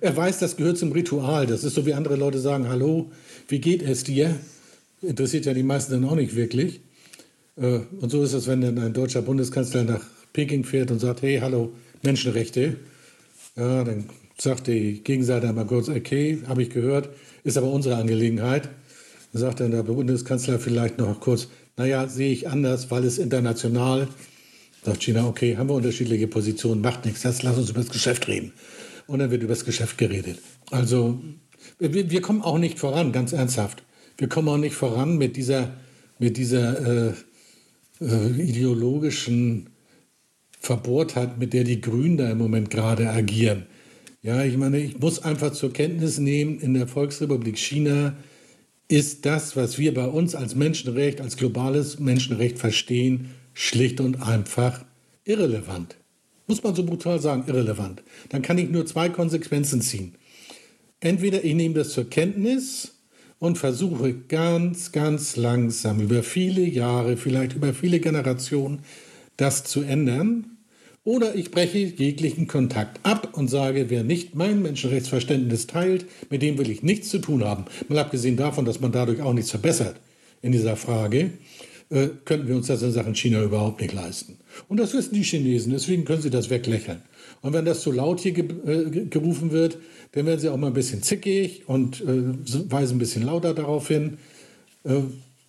Er 0.00 0.16
weiß, 0.16 0.38
das 0.38 0.56
gehört 0.56 0.78
zum 0.78 0.92
Ritual. 0.92 1.46
Das 1.46 1.62
ist 1.62 1.74
so, 1.74 1.84
wie 1.84 1.92
andere 1.92 2.16
Leute 2.16 2.38
sagen, 2.38 2.70
hallo, 2.70 3.12
wie 3.48 3.60
geht 3.60 3.82
es 3.82 4.02
dir? 4.02 4.40
Interessiert 5.02 5.44
ja 5.44 5.52
die 5.52 5.62
meisten 5.62 5.92
dann 5.92 6.06
auch 6.06 6.16
nicht 6.16 6.36
wirklich. 6.36 6.80
Äh, 7.56 7.80
und 8.00 8.08
so 8.10 8.22
ist 8.22 8.32
es, 8.32 8.46
wenn 8.46 8.62
dann 8.62 8.78
ein 8.78 8.94
deutscher 8.94 9.20
Bundeskanzler 9.20 9.84
nach 9.84 10.06
Peking 10.32 10.64
fährt 10.64 10.90
und 10.90 11.00
sagt, 11.00 11.20
hey, 11.20 11.40
hallo, 11.42 11.74
Menschenrechte. 12.02 12.78
Ja, 13.56 13.84
dann 13.84 14.08
sagt 14.40 14.66
die 14.66 15.02
Gegenseite 15.02 15.48
einmal 15.48 15.66
kurz, 15.66 15.88
okay, 15.88 16.42
habe 16.46 16.62
ich 16.62 16.70
gehört, 16.70 17.10
ist 17.44 17.56
aber 17.56 17.70
unsere 17.70 17.96
Angelegenheit. 17.96 18.68
Dann 19.32 19.42
sagt 19.42 19.60
dann 19.60 19.70
der 19.70 19.82
Bundeskanzler 19.82 20.58
vielleicht 20.58 20.98
noch 20.98 21.20
kurz, 21.20 21.48
naja, 21.76 22.08
sehe 22.08 22.32
ich 22.32 22.48
anders, 22.48 22.90
weil 22.90 23.04
es 23.04 23.18
international 23.18 24.08
Sagt 24.84 25.02
China, 25.02 25.26
okay, 25.26 25.56
haben 25.56 25.68
wir 25.68 25.74
unterschiedliche 25.74 26.28
Positionen, 26.28 26.80
macht 26.80 27.04
nichts, 27.04 27.22
jetzt 27.22 27.42
lass 27.42 27.58
uns 27.58 27.70
über 27.70 27.80
das 27.80 27.90
Geschäft 27.90 28.28
reden. 28.28 28.52
Und 29.06 29.18
dann 29.18 29.30
wird 29.30 29.42
über 29.42 29.54
das 29.54 29.64
Geschäft 29.64 29.98
geredet. 29.98 30.38
Also 30.70 31.20
wir, 31.78 32.10
wir 32.10 32.20
kommen 32.20 32.42
auch 32.42 32.58
nicht 32.58 32.78
voran, 32.78 33.12
ganz 33.12 33.32
ernsthaft. 33.32 33.82
Wir 34.18 34.28
kommen 34.28 34.48
auch 34.48 34.58
nicht 34.58 34.74
voran 34.74 35.18
mit 35.18 35.36
dieser, 35.36 35.74
mit 36.18 36.36
dieser 36.36 37.08
äh, 37.10 37.12
äh, 38.00 38.30
ideologischen 38.40 39.70
Verbohrtheit, 40.60 41.38
mit 41.38 41.52
der 41.52 41.64
die 41.64 41.80
Grünen 41.80 42.16
da 42.16 42.30
im 42.30 42.38
Moment 42.38 42.70
gerade 42.70 43.10
agieren. 43.10 43.66
Ja, 44.20 44.42
ich 44.42 44.56
meine, 44.56 44.80
ich 44.80 44.98
muss 44.98 45.22
einfach 45.22 45.52
zur 45.52 45.72
Kenntnis 45.72 46.18
nehmen, 46.18 46.58
in 46.58 46.74
der 46.74 46.88
Volksrepublik 46.88 47.56
China 47.56 48.16
ist 48.88 49.26
das, 49.26 49.54
was 49.54 49.78
wir 49.78 49.94
bei 49.94 50.06
uns 50.06 50.34
als 50.34 50.56
Menschenrecht, 50.56 51.20
als 51.20 51.36
globales 51.36 52.00
Menschenrecht 52.00 52.58
verstehen, 52.58 53.30
schlicht 53.54 54.00
und 54.00 54.22
einfach 54.22 54.84
irrelevant. 55.24 55.96
Muss 56.48 56.62
man 56.62 56.74
so 56.74 56.84
brutal 56.84 57.20
sagen, 57.20 57.44
irrelevant. 57.46 58.02
Dann 58.30 58.42
kann 58.42 58.58
ich 58.58 58.70
nur 58.70 58.86
zwei 58.86 59.08
Konsequenzen 59.08 59.82
ziehen. 59.82 60.14
Entweder 60.98 61.44
ich 61.44 61.54
nehme 61.54 61.74
das 61.74 61.90
zur 61.90 62.10
Kenntnis 62.10 62.94
und 63.38 63.56
versuche 63.56 64.14
ganz, 64.14 64.90
ganz 64.90 65.36
langsam 65.36 66.00
über 66.00 66.24
viele 66.24 66.62
Jahre, 66.62 67.16
vielleicht 67.16 67.52
über 67.52 67.72
viele 67.72 68.00
Generationen, 68.00 68.80
das 69.36 69.62
zu 69.62 69.82
ändern. 69.82 70.57
Oder 71.04 71.34
ich 71.34 71.50
breche 71.50 71.78
jeglichen 71.78 72.46
Kontakt 72.46 73.00
ab 73.02 73.30
und 73.32 73.48
sage, 73.48 73.88
wer 73.88 74.04
nicht 74.04 74.34
mein 74.34 74.62
Menschenrechtsverständnis 74.62 75.66
teilt, 75.66 76.06
mit 76.30 76.42
dem 76.42 76.58
will 76.58 76.70
ich 76.70 76.82
nichts 76.82 77.08
zu 77.08 77.18
tun 77.18 77.44
haben. 77.44 77.64
Mal 77.88 77.98
abgesehen 77.98 78.36
davon, 78.36 78.64
dass 78.64 78.80
man 78.80 78.92
dadurch 78.92 79.22
auch 79.22 79.32
nichts 79.32 79.50
verbessert 79.50 79.96
in 80.42 80.52
dieser 80.52 80.76
Frage 80.76 81.30
äh, 81.90 82.08
könnten 82.24 82.48
wir 82.48 82.56
uns 82.56 82.66
das 82.66 82.82
in 82.82 82.92
Sachen 82.92 83.14
China 83.14 83.42
überhaupt 83.42 83.80
nicht 83.80 83.94
leisten. 83.94 84.38
Und 84.68 84.78
das 84.78 84.92
wissen 84.94 85.14
die 85.14 85.22
Chinesen, 85.22 85.72
deswegen 85.72 86.04
können 86.04 86.22
sie 86.22 86.30
das 86.30 86.50
weglächeln. 86.50 87.02
Und 87.40 87.52
wenn 87.52 87.64
das 87.64 87.80
zu 87.80 87.92
laut 87.92 88.20
hier 88.20 88.32
ge 88.32 88.44
äh, 88.66 89.06
gerufen 89.06 89.52
wird, 89.52 89.78
dann 90.12 90.26
werden 90.26 90.40
sie 90.40 90.48
auch 90.48 90.56
mal 90.56 90.68
ein 90.68 90.74
bisschen 90.74 91.02
zickig 91.02 91.68
und 91.68 92.00
äh, 92.00 92.70
weisen 92.70 92.96
ein 92.96 92.98
bisschen 92.98 93.22
lauter 93.22 93.54
darauf 93.54 93.88
hin, 93.88 94.18
äh, 94.84 95.00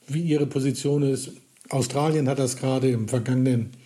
wie 0.07 0.21
ihre 0.21 0.45
Position 0.45 1.03
ist. 1.03 1.31
Australien 1.69 2.27
hat 2.27 2.39
das 2.39 2.57
gerade 2.57 2.89
im 2.89 3.07
vergangenen, 3.07 3.62
äh, 3.62 3.78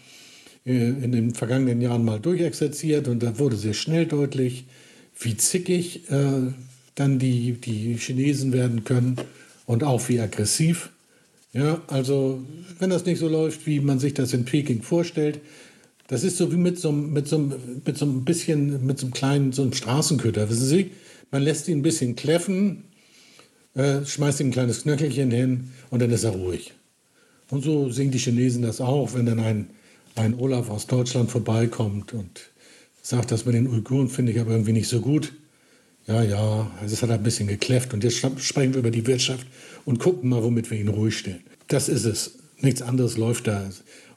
in 0.66 1.12
den 1.12 1.34
vergangenen 1.34 1.82
Jahren 1.82 2.06
mal 2.06 2.20
durchexerziert 2.20 3.08
und 3.08 3.22
da 3.22 3.38
wurde 3.38 3.58
sehr 3.58 3.74
schnell 3.74 4.06
deutlich, 4.06 4.66
wie 5.20 5.36
zickig 5.36 6.10
äh, 6.10 6.54
dann 6.96 7.20
die, 7.20 7.54
die 7.54 7.98
Chinesen 7.98 8.54
werden 8.54 8.84
können 8.84 9.18
und 9.66 9.84
auch 9.84 10.08
wie 10.10 10.20
aggressiv. 10.20 10.90
Ja, 11.54 11.82
also 11.88 12.44
wenn 12.80 12.90
das 12.90 13.06
nicht 13.06 13.20
so 13.20 13.28
läuft, 13.28 13.68
wie 13.68 13.80
man 13.80 14.00
sich 14.00 14.14
das 14.14 14.34
in 14.34 14.46
Peking 14.46 14.82
vorstellt, 14.82 15.40
das 16.08 16.24
ist 16.24 16.38
so 16.38 16.52
wie 16.52 16.58
mit 16.58 16.80
so, 16.80 16.92
mit 16.92 17.28
so, 17.28 17.38
mit 17.38 17.98
so 17.98 18.06
ein 18.06 18.26
bisschen, 18.26 18.86
mit 18.86 19.00
so 19.00 19.06
einem 19.06 19.14
kleinen, 19.14 19.52
so 19.52 19.62
einem 19.62 19.74
Straßenköter, 19.74 20.50
wissen 20.50 20.66
Sie? 20.66 20.92
Man 21.32 21.44
lässt 21.44 21.68
ihn 21.68 21.80
ein 21.80 21.84
bisschen 21.84 22.16
kläffen, 22.16 22.84
äh, 23.76 24.06
schmeißt 24.06 24.40
ihm 24.40 24.48
ein 24.48 24.52
kleines 24.52 24.84
Knöchelchen 24.84 25.32
hin 25.32 25.72
und 25.90 26.02
dann 26.02 26.12
ist 26.12 26.24
er 26.24 26.32
ruhig. 26.32 26.74
Und 27.50 27.64
so 27.64 27.90
sehen 27.92 28.12
die 28.12 28.18
Chinesen 28.18 28.64
das 28.64 28.82
auch, 28.82 29.14
wenn 29.14 29.26
dann 29.26 29.40
ein, 29.40 29.70
ein 30.16 30.36
Olaf 30.36 30.70
aus 30.70 30.88
Deutschland 30.88 31.32
vorbeikommt 31.32 32.14
und 32.14 32.52
sagt, 33.02 33.32
das 33.32 33.46
mit 33.46 33.56
den 33.56 33.68
Uiguren 33.68 34.10
finde 34.10 34.32
ich 34.32 34.40
aber 34.40 34.52
irgendwie 34.52 34.74
nicht 34.74 34.88
so 34.88 35.02
gut. 35.02 35.34
Ja, 36.08 36.22
ja, 36.22 36.72
es 36.84 37.02
hat 37.02 37.12
ein 37.12 37.24
bisschen 37.24 37.48
gekläfft 37.48 37.94
und 37.94 38.04
jetzt 38.04 38.18
sprechen 38.18 38.74
wir 38.74 38.80
über 38.80 38.92
die 38.92 39.08
Wirtschaft 39.08 39.48
und 39.86 40.00
gucken 40.00 40.30
mal, 40.30 40.44
womit 40.44 40.70
wir 40.70 40.80
ihn 40.80 40.90
ruhig 40.90 41.18
stellen. 41.18 41.44
Das 41.68 41.88
ist 41.88 42.06
es. 42.06 42.40
Nichts 42.60 42.82
anderes 42.82 43.18
läuft 43.18 43.48
da. 43.48 43.70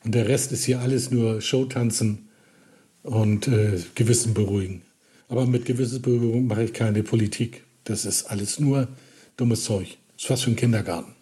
Und 0.04 0.14
der 0.14 0.28
Rest 0.28 0.52
ist 0.52 0.64
hier 0.64 0.80
alles 0.80 1.10
nur 1.10 1.40
Showtanzen 1.40 2.28
und 3.02 3.48
äh, 3.48 3.80
Gewissen 3.94 4.34
beruhigen. 4.34 4.82
Aber 5.28 5.46
mit 5.46 5.64
Gewissensberuhigung 5.64 6.46
mache 6.46 6.64
ich 6.64 6.72
keine 6.72 7.02
Politik. 7.02 7.64
Das 7.84 8.04
ist 8.04 8.24
alles 8.24 8.60
nur 8.60 8.88
dummes 9.36 9.64
Zeug. 9.64 9.96
Das 10.14 10.24
ist 10.24 10.30
was 10.30 10.42
für 10.42 10.50
ein 10.50 10.56
Kindergarten. 10.56 11.15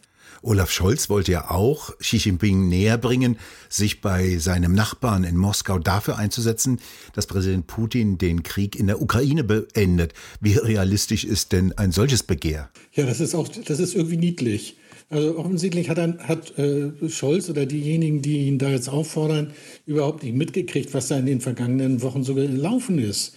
Olaf 0.45 0.71
Scholz 0.71 1.09
wollte 1.09 1.33
ja 1.33 1.51
auch 1.51 1.97
Xi 1.99 2.19
Jinping 2.19 2.69
näher 2.69 2.99
bringen, 2.99 3.39
sich 3.71 4.03
bei 4.03 4.37
seinem 4.37 4.75
Nachbarn 4.75 5.25
in 5.25 5.37
Moskau 5.37 5.79
dafür 5.79 6.19
einzusetzen, 6.19 6.81
dass 7.15 7.27
Präsident 7.27 7.67
Putin 7.67 8.19
den 8.19 8.43
Krieg 8.43 8.77
in 8.77 8.87
der 8.87 9.01
Ukraine 9.01 9.43
beendet. 9.43 10.13
Wie 10.41 10.53
realistisch 10.53 11.25
ist 11.25 11.53
denn 11.53 11.73
ein 11.73 11.93
solches 11.93 12.23
Begehr? 12.23 12.69
Ja, 12.93 13.07
das 13.07 13.21
ist 13.21 13.35
auch, 13.35 13.49
das 13.49 13.81
ist 13.81 13.95
irgendwie 13.95 14.19
niedlich. 14.19 14.77
Also 15.09 15.39
offensichtlich 15.39 15.89
hat, 15.89 15.99
er, 15.99 16.19
hat 16.19 16.59
äh, 16.59 16.93
Scholz 17.09 17.49
oder 17.49 17.65
diejenigen, 17.67 18.21
die 18.21 18.47
ihn 18.47 18.59
da 18.59 18.69
jetzt 18.69 18.89
auffordern, 18.89 19.53
überhaupt 19.87 20.23
nicht 20.23 20.35
mitgekriegt, 20.35 20.93
was 20.93 21.09
da 21.09 21.19
in 21.19 21.27
den 21.27 21.41
vergangenen 21.41 22.03
Wochen 22.03 22.23
so 22.23 22.35
gelaufen 22.35 22.99
ist. 22.99 23.35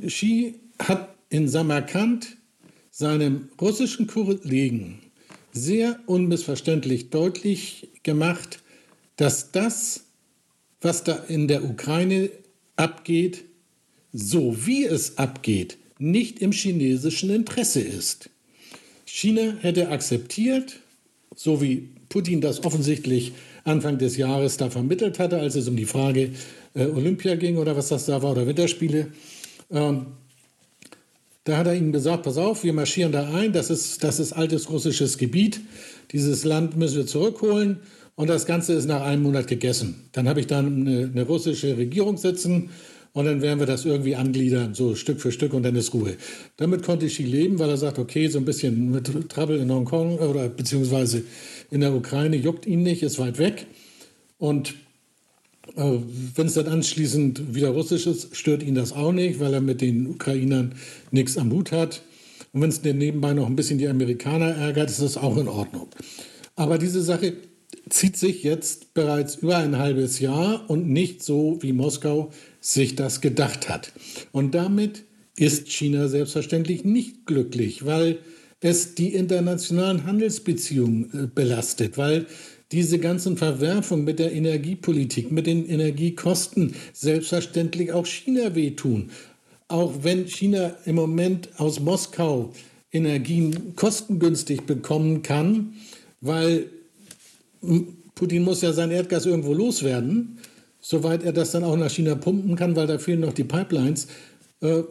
Xi 0.00 0.54
hat 0.78 1.14
in 1.28 1.48
Samarkand 1.48 2.36
seinem 2.90 3.48
russischen 3.60 4.06
Kollegen 4.06 5.03
sehr 5.54 5.98
unmissverständlich 6.06 7.10
deutlich 7.10 7.88
gemacht, 8.02 8.60
dass 9.16 9.52
das, 9.52 10.04
was 10.80 11.04
da 11.04 11.14
in 11.28 11.48
der 11.48 11.64
Ukraine 11.64 12.28
abgeht, 12.76 13.44
so 14.12 14.66
wie 14.66 14.84
es 14.84 15.16
abgeht, 15.16 15.78
nicht 15.98 16.40
im 16.40 16.52
chinesischen 16.52 17.30
Interesse 17.30 17.80
ist. 17.80 18.30
China 19.06 19.56
hätte 19.60 19.88
akzeptiert, 19.90 20.80
so 21.36 21.62
wie 21.62 21.88
Putin 22.08 22.40
das 22.40 22.64
offensichtlich 22.64 23.32
Anfang 23.62 23.98
des 23.98 24.16
Jahres 24.16 24.56
da 24.56 24.70
vermittelt 24.70 25.18
hatte, 25.18 25.38
als 25.38 25.54
es 25.54 25.68
um 25.68 25.76
die 25.76 25.86
Frage 25.86 26.30
äh, 26.74 26.86
Olympia 26.86 27.36
ging 27.36 27.56
oder 27.56 27.76
was 27.76 27.88
das 27.88 28.06
da 28.06 28.22
war 28.22 28.32
oder 28.32 28.46
Winterspiele, 28.46 29.12
ähm, 29.70 30.06
da 31.44 31.58
hat 31.58 31.66
er 31.66 31.74
ihnen 31.74 31.92
gesagt, 31.92 32.24
pass 32.24 32.38
auf, 32.38 32.64
wir 32.64 32.72
marschieren 32.72 33.12
da 33.12 33.30
ein, 33.32 33.52
das 33.52 33.70
ist, 33.70 34.02
das 34.02 34.18
ist 34.18 34.32
altes 34.32 34.70
russisches 34.70 35.18
Gebiet, 35.18 35.60
dieses 36.10 36.44
Land 36.44 36.76
müssen 36.76 36.96
wir 36.96 37.06
zurückholen 37.06 37.80
und 38.14 38.28
das 38.28 38.46
Ganze 38.46 38.72
ist 38.72 38.86
nach 38.86 39.02
einem 39.02 39.22
Monat 39.22 39.46
gegessen. 39.46 40.08
Dann 40.12 40.28
habe 40.28 40.40
ich 40.40 40.46
dann 40.46 40.86
eine, 40.86 41.10
eine 41.12 41.22
russische 41.24 41.76
Regierung 41.76 42.16
sitzen 42.16 42.70
und 43.12 43.26
dann 43.26 43.42
werden 43.42 43.60
wir 43.60 43.66
das 43.66 43.84
irgendwie 43.84 44.16
angliedern, 44.16 44.74
so 44.74 44.94
Stück 44.94 45.20
für 45.20 45.32
Stück 45.32 45.52
und 45.54 45.62
dann 45.62 45.76
ist 45.76 45.94
Ruhe. 45.94 46.16
Damit 46.56 46.82
konnte 46.82 47.06
Xi 47.06 47.22
leben, 47.22 47.58
weil 47.58 47.68
er 47.68 47.76
sagt, 47.76 47.98
okay, 47.98 48.26
so 48.28 48.38
ein 48.38 48.44
bisschen 48.44 48.90
mit 48.90 49.28
Trouble 49.28 49.58
in 49.58 49.70
Hongkong 49.70 50.18
oder 50.18 50.48
beziehungsweise 50.48 51.22
in 51.70 51.80
der 51.80 51.94
Ukraine 51.94 52.36
juckt 52.36 52.66
ihn 52.66 52.82
nicht, 52.82 53.02
ist 53.02 53.18
weit 53.18 53.38
weg. 53.38 53.66
Und 54.38 54.74
Wenn 55.76 56.46
es 56.46 56.54
dann 56.54 56.66
anschließend 56.66 57.54
wieder 57.54 57.70
russisch 57.70 58.06
ist, 58.06 58.36
stört 58.36 58.62
ihn 58.62 58.74
das 58.74 58.92
auch 58.92 59.12
nicht, 59.12 59.40
weil 59.40 59.54
er 59.54 59.60
mit 59.60 59.80
den 59.80 60.06
Ukrainern 60.06 60.74
nichts 61.10 61.38
am 61.38 61.52
Hut 61.52 61.72
hat. 61.72 62.02
Und 62.52 62.62
wenn 62.62 62.70
es 62.70 62.82
nebenbei 62.82 63.32
noch 63.32 63.46
ein 63.46 63.56
bisschen 63.56 63.78
die 63.78 63.88
Amerikaner 63.88 64.54
ärgert, 64.54 64.90
ist 64.90 65.02
das 65.02 65.16
auch 65.16 65.36
in 65.36 65.48
Ordnung. 65.48 65.88
Aber 66.54 66.78
diese 66.78 67.02
Sache 67.02 67.34
zieht 67.88 68.16
sich 68.16 68.42
jetzt 68.42 68.94
bereits 68.94 69.36
über 69.36 69.56
ein 69.58 69.78
halbes 69.78 70.20
Jahr 70.20 70.68
und 70.68 70.88
nicht 70.88 71.22
so, 71.22 71.58
wie 71.60 71.72
Moskau 71.72 72.30
sich 72.60 72.94
das 72.94 73.20
gedacht 73.20 73.68
hat. 73.68 73.92
Und 74.32 74.54
damit 74.54 75.04
ist 75.36 75.68
China 75.68 76.08
selbstverständlich 76.08 76.84
nicht 76.84 77.26
glücklich, 77.26 77.84
weil 77.84 78.18
es 78.60 78.94
die 78.94 79.14
internationalen 79.14 80.04
Handelsbeziehungen 80.04 81.10
äh, 81.12 81.26
belastet, 81.26 81.98
weil 81.98 82.26
diese 82.72 82.98
ganzen 82.98 83.36
Verwerfungen 83.36 84.04
mit 84.04 84.18
der 84.18 84.32
Energiepolitik, 84.32 85.30
mit 85.30 85.46
den 85.46 85.68
Energiekosten 85.68 86.74
selbstverständlich 86.92 87.92
auch 87.92 88.06
China 88.06 88.54
wehtun. 88.54 89.10
Auch 89.68 89.92
wenn 90.02 90.26
China 90.26 90.74
im 90.84 90.96
Moment 90.96 91.48
aus 91.58 91.80
Moskau 91.80 92.52
Energien 92.92 93.74
kostengünstig 93.76 94.62
bekommen 94.62 95.22
kann, 95.22 95.74
weil 96.20 96.66
Putin 98.14 98.44
muss 98.44 98.62
ja 98.62 98.72
sein 98.72 98.90
Erdgas 98.90 99.26
irgendwo 99.26 99.52
loswerden, 99.52 100.38
soweit 100.80 101.22
er 101.22 101.32
das 101.32 101.50
dann 101.50 101.64
auch 101.64 101.76
nach 101.76 101.90
China 101.90 102.14
pumpen 102.14 102.56
kann, 102.56 102.76
weil 102.76 102.86
da 102.86 102.98
fehlen 102.98 103.20
noch 103.20 103.32
die 103.32 103.44
Pipelines, 103.44 104.06
äh, 104.60 104.82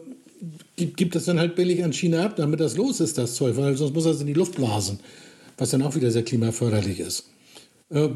gibt, 0.76 0.96
gibt 0.96 1.16
es 1.16 1.24
dann 1.24 1.38
halt 1.38 1.54
billig 1.54 1.82
an 1.82 1.92
China 1.92 2.24
ab, 2.24 2.36
damit 2.36 2.60
das 2.60 2.76
los 2.76 3.00
ist, 3.00 3.16
das 3.16 3.34
Zeug, 3.34 3.56
weil 3.56 3.76
sonst 3.76 3.94
muss 3.94 4.04
er 4.04 4.12
es 4.12 4.20
in 4.20 4.26
die 4.26 4.32
Luft 4.34 4.56
blasen, 4.56 5.00
was 5.56 5.70
dann 5.70 5.82
auch 5.82 5.94
wieder 5.94 6.10
sehr 6.10 6.24
klimaförderlich 6.24 7.00
ist. 7.00 7.24
Äh, 7.94 8.10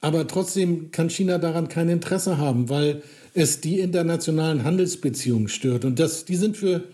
aber 0.00 0.26
trotzdem 0.26 0.90
kann 0.90 1.08
China 1.08 1.38
daran 1.38 1.68
kein 1.68 1.88
Interesse 1.88 2.36
haben, 2.36 2.68
weil 2.68 3.02
es 3.32 3.60
die 3.60 3.78
internationalen 3.78 4.64
Handelsbeziehungen 4.64 5.48
stört. 5.48 5.84
Und 5.84 5.98
das, 5.98 6.24
die 6.24 6.36
sind 6.36 6.56
für 6.56 6.84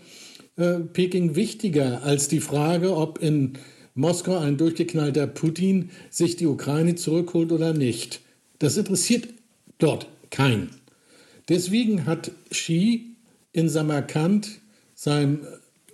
äh, 0.55 0.79
Peking 0.79 1.35
wichtiger 1.35 2.03
als 2.03 2.27
die 2.27 2.39
Frage, 2.39 2.95
ob 2.95 3.19
in 3.21 3.53
Moskau 3.95 4.37
ein 4.37 4.57
durchgeknallter 4.57 5.27
Putin 5.27 5.89
sich 6.09 6.37
die 6.37 6.47
Ukraine 6.47 6.95
zurückholt 6.95 7.51
oder 7.51 7.73
nicht. 7.73 8.21
Das 8.59 8.77
interessiert 8.77 9.27
dort 9.77 10.07
keinen. 10.29 10.69
Deswegen 11.49 12.05
hat 12.05 12.31
Xi 12.49 13.15
in 13.51 13.67
Samarkand 13.67 14.61
seinem 14.95 15.39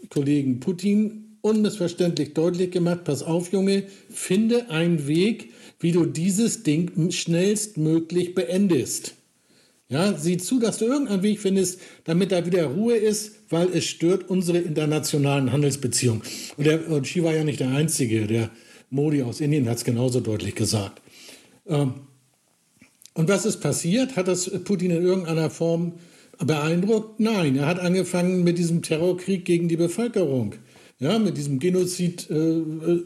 Kollegen 0.09 0.59
Putin 0.59 1.26
unmissverständlich 1.47 2.33
deutlich 2.33 2.71
gemacht, 2.71 3.03
pass 3.03 3.23
auf 3.23 3.51
Junge, 3.51 3.83
finde 4.09 4.69
einen 4.69 5.07
Weg, 5.07 5.51
wie 5.79 5.91
du 5.91 6.05
dieses 6.05 6.63
Ding 6.63 7.11
schnellstmöglich 7.11 8.35
beendest. 8.35 9.13
Ja, 9.89 10.17
sieh 10.17 10.37
zu, 10.37 10.59
dass 10.59 10.79
du 10.79 10.85
irgendeinen 10.85 11.23
Weg 11.23 11.39
findest, 11.39 11.79
damit 12.03 12.33
da 12.33 12.45
wieder 12.45 12.65
Ruhe 12.65 12.95
ist, 12.95 13.35
weil 13.49 13.69
es 13.73 13.85
stört 13.85 14.29
unsere 14.29 14.57
internationalen 14.57 15.53
Handelsbeziehungen. 15.53 16.23
Und, 16.57 16.67
der, 16.67 16.89
und 16.89 17.03
Xi 17.03 17.23
war 17.23 17.33
ja 17.33 17.45
nicht 17.45 17.61
der 17.61 17.69
Einzige. 17.69 18.27
Der 18.27 18.49
Modi 18.89 19.23
aus 19.23 19.39
Indien 19.39 19.69
hat 19.69 19.77
es 19.77 19.85
genauso 19.85 20.19
deutlich 20.19 20.55
gesagt. 20.55 21.01
Ähm, 21.67 21.93
und 23.13 23.29
was 23.29 23.45
ist 23.45 23.61
passiert? 23.61 24.17
Hat 24.17 24.27
das 24.27 24.51
Putin 24.65 24.91
in 24.91 25.03
irgendeiner 25.03 25.49
Form 25.49 25.93
beeindruckt? 26.37 27.19
Nein, 27.19 27.55
er 27.55 27.65
hat 27.65 27.79
angefangen 27.79 28.43
mit 28.43 28.57
diesem 28.57 28.81
Terrorkrieg 28.81 29.45
gegen 29.45 29.69
die 29.69 29.77
Bevölkerung. 29.77 30.55
Ja, 30.99 31.19
mit 31.19 31.37
diesem 31.37 31.59
Genozid 31.59 32.29
äh, 32.29 32.35
äh 32.35 33.03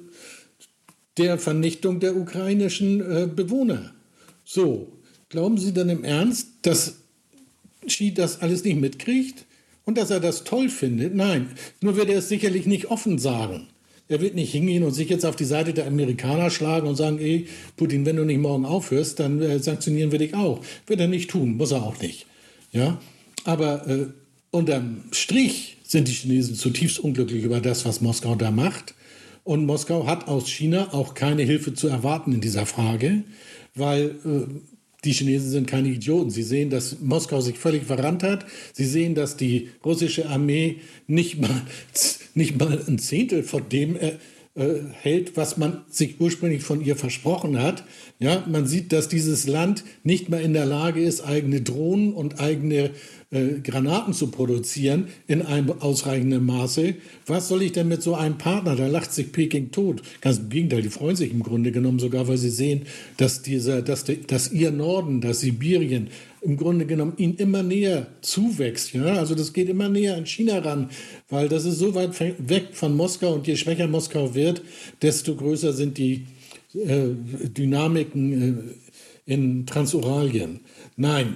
der 1.17 1.38
Vernichtung 1.38 1.99
der 1.99 2.15
ukrainischen 2.15 3.01
äh, 3.01 3.27
Bewohner. 3.27 3.93
So, 4.45 4.93
glauben 5.27 5.58
Sie 5.58 5.73
dann 5.73 5.89
im 5.89 6.06
Ernst, 6.06 6.47
dass 6.62 6.95
Xi 7.86 8.13
das 8.13 8.41
alles 8.41 8.63
nicht 8.63 8.80
mitkriegt 8.80 9.45
und 9.84 9.97
dass 9.97 10.10
er 10.10 10.21
das 10.21 10.45
toll 10.45 10.69
findet? 10.69 11.13
Nein, 11.13 11.49
nur 11.82 11.97
wird 11.97 12.10
er 12.10 12.19
es 12.19 12.30
sicherlich 12.30 12.65
nicht 12.65 12.89
offen 12.91 13.19
sagen. 13.19 13.67
Er 14.08 14.19
wird 14.19 14.36
nicht 14.36 14.51
hingehen 14.51 14.84
und 14.84 14.91
sich 14.91 15.10
jetzt 15.10 15.25
auf 15.25 15.36
die 15.36 15.45
Seite 15.45 15.73
der 15.73 15.88
Amerikaner 15.88 16.49
schlagen 16.49 16.88
und 16.88 16.95
sagen, 16.95 17.19
ey, 17.19 17.47
Putin, 17.77 18.06
wenn 18.06 18.17
du 18.17 18.25
nicht 18.25 18.39
morgen 18.39 18.65
aufhörst, 18.65 19.19
dann 19.19 19.41
äh, 19.41 19.60
sanktionieren 19.60 20.12
wir 20.12 20.19
dich 20.19 20.34
auch. 20.34 20.62
Wird 20.88 20.99
er 20.99 21.08
nicht 21.08 21.30
tun, 21.30 21.56
muss 21.56 21.71
er 21.71 21.84
auch 21.84 21.99
nicht. 22.01 22.25
Ja, 22.71 23.01
aber 23.43 23.88
äh, 23.88 24.08
unterm 24.51 25.04
Strich 25.12 25.77
sind 25.91 26.08
die 26.08 26.13
Chinesen 26.13 26.56
zutiefst 26.56 26.99
unglücklich 26.99 27.43
über 27.43 27.60
das, 27.60 27.86
was 27.86 27.99
Moskau 27.99 28.36
da 28.36 28.49
macht. 28.49 28.95
Und 29.43 29.65
Moskau 29.65 30.08
hat 30.08 30.30
aus 30.30 30.49
China 30.49 30.93
auch 30.93 31.15
keine 31.15 31.43
Hilfe 31.43 31.73
zu 31.73 31.89
erwarten 31.89 32.32
in 32.32 32.39
dieser 32.39 32.65
Frage, 32.65 33.23
weil 33.75 34.15
äh, 34.23 34.54
die 35.04 35.12
Chinesen 35.12 35.49
sind 35.49 35.67
keine 35.67 35.89
Idioten. 35.89 36.30
Sie 36.30 36.43
sehen, 36.43 36.69
dass 36.69 37.01
Moskau 37.01 37.41
sich 37.41 37.58
völlig 37.58 37.84
verrannt 37.84 38.23
hat. 38.23 38.45
Sie 38.71 38.86
sehen, 38.86 39.15
dass 39.15 39.36
die 39.36 39.69
russische 39.84 40.30
Armee 40.30 40.77
nicht 41.08 41.41
mal, 41.41 41.62
nicht 42.36 42.58
mal 42.58 42.82
ein 42.88 42.97
Zehntel 42.97 43.43
von 43.43 43.67
dem 43.67 43.97
äh, 43.97 44.13
äh, 44.54 44.82
hält, 45.01 45.36
was 45.38 45.58
man 45.58 45.84
sich 45.89 46.19
ursprünglich 46.19 46.63
von 46.63 46.84
ihr 46.84 46.95
versprochen 46.95 47.62
hat. 47.62 47.84
Ja, 48.19 48.45
man 48.47 48.67
sieht, 48.67 48.93
dass 48.93 49.10
dieses 49.10 49.47
Land 49.47 49.84
nicht 50.04 50.30
mehr 50.30 50.41
in 50.41 50.54
der 50.54 50.65
Lage 50.65 51.01
ist, 51.01 51.21
eigene 51.21 51.62
Drohnen 51.62 52.13
und 52.13 52.39
eigene 52.39 52.91
äh, 53.32 53.62
Granaten 53.63 54.13
zu 54.13 54.28
produzieren 54.28 55.08
in 55.26 55.41
einem 55.41 55.72
ausreichenden 55.80 56.46
Maße. 56.46 56.96
Was 57.26 57.48
soll 57.48 57.62
ich 57.63 57.72
denn 57.72 57.88
mit 57.88 58.04
so 58.04 58.13
einem 58.13 58.38
Partner? 58.38 58.76
Da 58.76 58.88
lacht 58.88 59.13
sich 59.13 59.32
Peking 59.32 59.72
tot. 59.72 60.02
Ganz 60.20 60.39
im 60.39 60.50
Gegenteil, 60.50 60.82
die 60.82 60.89
freuen 60.89 61.15
sich 61.15 61.32
im 61.32 61.41
Grunde 61.41 61.72
genommen 61.72 62.00
sogar, 62.00 62.28
weil 62.28 62.38
sie 62.38 62.50
sehen, 62.50 62.82
dass, 63.15 63.41
dieser, 63.41 63.82
dass, 63.82 64.04
de, 64.04 64.20
dass 64.28 64.52
ihr 64.52 64.72
Norden, 64.72 65.22
dass 65.22 65.39
Sibirien 65.39 66.10
im 66.41 66.58
Grunde 66.58 66.86
genommen 66.86 67.13
ihnen 67.15 67.36
immer 67.36 67.63
näher 67.63 68.08
zuwächst. 68.22 68.94
Ja? 68.94 69.06
Also 69.15 69.34
das 69.34 69.54
geht 69.54 69.70
immer 69.70 69.88
näher 69.88 70.17
an 70.17 70.26
China 70.26 70.60
ran, 70.60 70.89
weil 71.30 71.48
das 71.48 71.63
ist 71.63 71.80
so 71.80 71.96
weit 71.96 72.20
weg 72.20 72.70
von 72.74 72.98
Moskau 72.98 73.36
und 73.36 73.48
je 73.48 73.56
schwächer 73.56 73.88
Moskau 73.88 74.36
wird, 74.36 74.62
desto 75.02 75.36
größer 75.36 75.72
sind 75.72 75.98
die 75.98 76.26
äh, 76.74 77.10
Dynamiken 77.48 78.76
äh, 79.28 79.34
in 79.34 79.65
Transuralien. 79.65 80.60
Nein, 80.98 81.36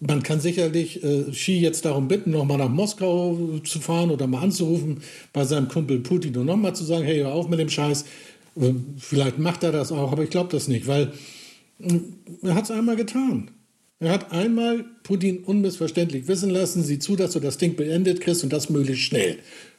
man 0.00 0.22
kann 0.22 0.40
sicherlich 0.40 1.02
äh, 1.02 1.24
Xi 1.30 1.58
jetzt 1.58 1.84
darum 1.84 2.08
bitten, 2.08 2.30
nochmal 2.30 2.58
nach 2.58 2.68
Moskau 2.68 3.58
zu 3.64 3.80
fahren 3.80 4.10
oder 4.10 4.26
mal 4.26 4.42
anzurufen 4.42 4.98
bei 5.32 5.44
seinem 5.44 5.68
Kumpel 5.68 6.00
Putin 6.00 6.36
und 6.36 6.46
nochmal 6.46 6.74
zu 6.74 6.84
sagen, 6.84 7.04
hey, 7.04 7.18
hör 7.18 7.32
auf 7.32 7.48
mit 7.48 7.58
dem 7.58 7.68
Scheiß. 7.68 8.04
Äh, 8.56 8.74
vielleicht 8.98 9.38
macht 9.38 9.64
er 9.64 9.72
das 9.72 9.92
auch, 9.92 10.12
aber 10.12 10.22
ich 10.22 10.30
glaube 10.30 10.50
das 10.52 10.68
nicht, 10.68 10.86
weil 10.86 11.12
äh, 11.80 12.00
er 12.42 12.54
hat 12.54 12.64
es 12.64 12.70
einmal 12.70 12.96
getan. 12.96 13.50
Er 14.00 14.12
hat 14.12 14.30
einmal 14.30 14.84
Putin 15.02 15.38
unmissverständlich 15.38 16.28
wissen 16.28 16.50
lassen, 16.50 16.84
sieh 16.84 17.00
zu, 17.00 17.16
dass 17.16 17.32
du 17.32 17.40
das 17.40 17.58
Ding 17.58 17.74
beendet 17.74 18.20
kriegst 18.20 18.44
und 18.44 18.52
das 18.52 18.70
möglichst 18.70 19.02
schnell. 19.02 19.38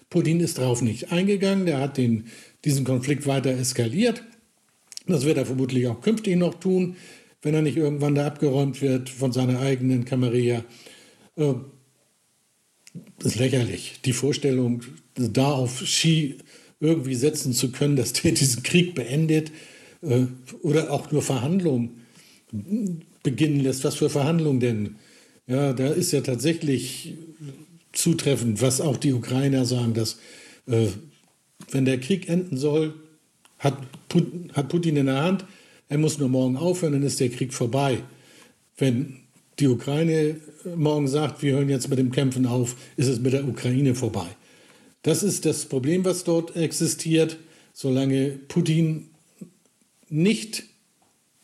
Putin 0.10 0.42
ist 0.42 0.58
darauf 0.58 0.82
nicht 0.82 1.12
eingegangen, 1.14 1.66
der 1.66 1.80
hat 1.80 1.98
den, 1.98 2.26
diesen 2.66 2.84
Konflikt 2.84 3.28
weiter 3.28 3.52
eskaliert. 3.52 4.24
Das 5.08 5.24
wird 5.24 5.38
er 5.38 5.46
vermutlich 5.46 5.88
auch 5.88 6.02
künftig 6.02 6.36
noch 6.36 6.56
tun, 6.56 6.98
wenn 7.42 7.54
er 7.54 7.62
nicht 7.62 7.78
irgendwann 7.78 8.16
da 8.16 8.28
abgeräumt 8.28 8.82
wird 8.82 9.10
von 9.10 9.32
seiner 9.32 9.60
eigenen 9.60 10.06
Kamerilla. 10.06 10.64
Äh, 11.36 11.54
das 13.20 13.34
ist 13.34 13.40
lächerlich. 13.40 14.00
Die 14.06 14.14
Vorstellung, 14.14 14.84
da 15.16 15.52
auf 15.52 15.86
Ski 15.86 16.38
irgendwie 16.80 17.16
setzen 17.16 17.54
zu 17.54 17.72
können, 17.72 17.96
dass 17.96 18.14
der 18.14 18.32
diesen 18.34 18.64
Krieg 18.64 18.96
beendet 18.96 19.52
äh, 20.02 20.26
oder 20.62 20.92
auch 20.92 21.12
nur 21.12 21.22
Verhandlungen 21.22 22.02
beginnen 23.24 23.60
lässt. 23.60 23.84
Was 23.84 23.96
für 23.96 24.10
Verhandlungen 24.10 24.60
denn? 24.60 24.96
Ja, 25.48 25.74
da 25.74 25.88
ist 25.88 26.12
ja 26.12 26.22
tatsächlich 26.22 27.16
zutreffend, 27.92 28.62
was 28.62 28.82
auch 28.82 28.98
die 28.98 29.14
Ukrainer 29.14 29.66
sagen, 29.66 29.94
dass 29.94 30.20
äh, 30.68 30.88
wenn 31.72 31.86
der 31.86 32.00
Krieg 32.00 32.30
enden 32.30 32.58
soll, 32.58 32.94
hat, 33.58 33.78
Put 34.08 34.26
hat 34.54 34.70
Putin 34.70 34.96
in 34.96 35.08
der 35.08 35.22
Hand, 35.22 35.46
er 35.90 35.98
muss 35.98 36.20
nur 36.20 36.30
morgen 36.30 36.56
aufhören, 36.56 36.94
dann 36.94 37.04
ist 37.04 37.20
der 37.20 37.30
Krieg 37.30 37.54
vorbei. 37.54 38.04
Wenn 38.78 39.18
die 39.60 39.68
Ukraine 39.68 40.40
morgen 40.76 41.08
sagt, 41.08 41.42
wir 41.42 41.54
hören 41.54 41.70
jetzt 41.70 41.90
mit 41.90 42.00
dem 42.00 42.12
Kämpfen 42.12 42.46
auf, 42.46 42.76
ist 42.96 43.08
es 43.08 43.20
mit 43.20 43.34
der 43.34 43.48
Ukraine 43.48 43.96
vorbei. 43.96 44.28
Das 45.02 45.24
ist 45.24 45.46
das 45.46 45.66
Problem, 45.66 46.06
was 46.06 46.24
dort 46.24 46.56
existiert, 46.56 47.38
solange 47.74 48.40
Putin 48.48 49.08
nicht 50.10 50.64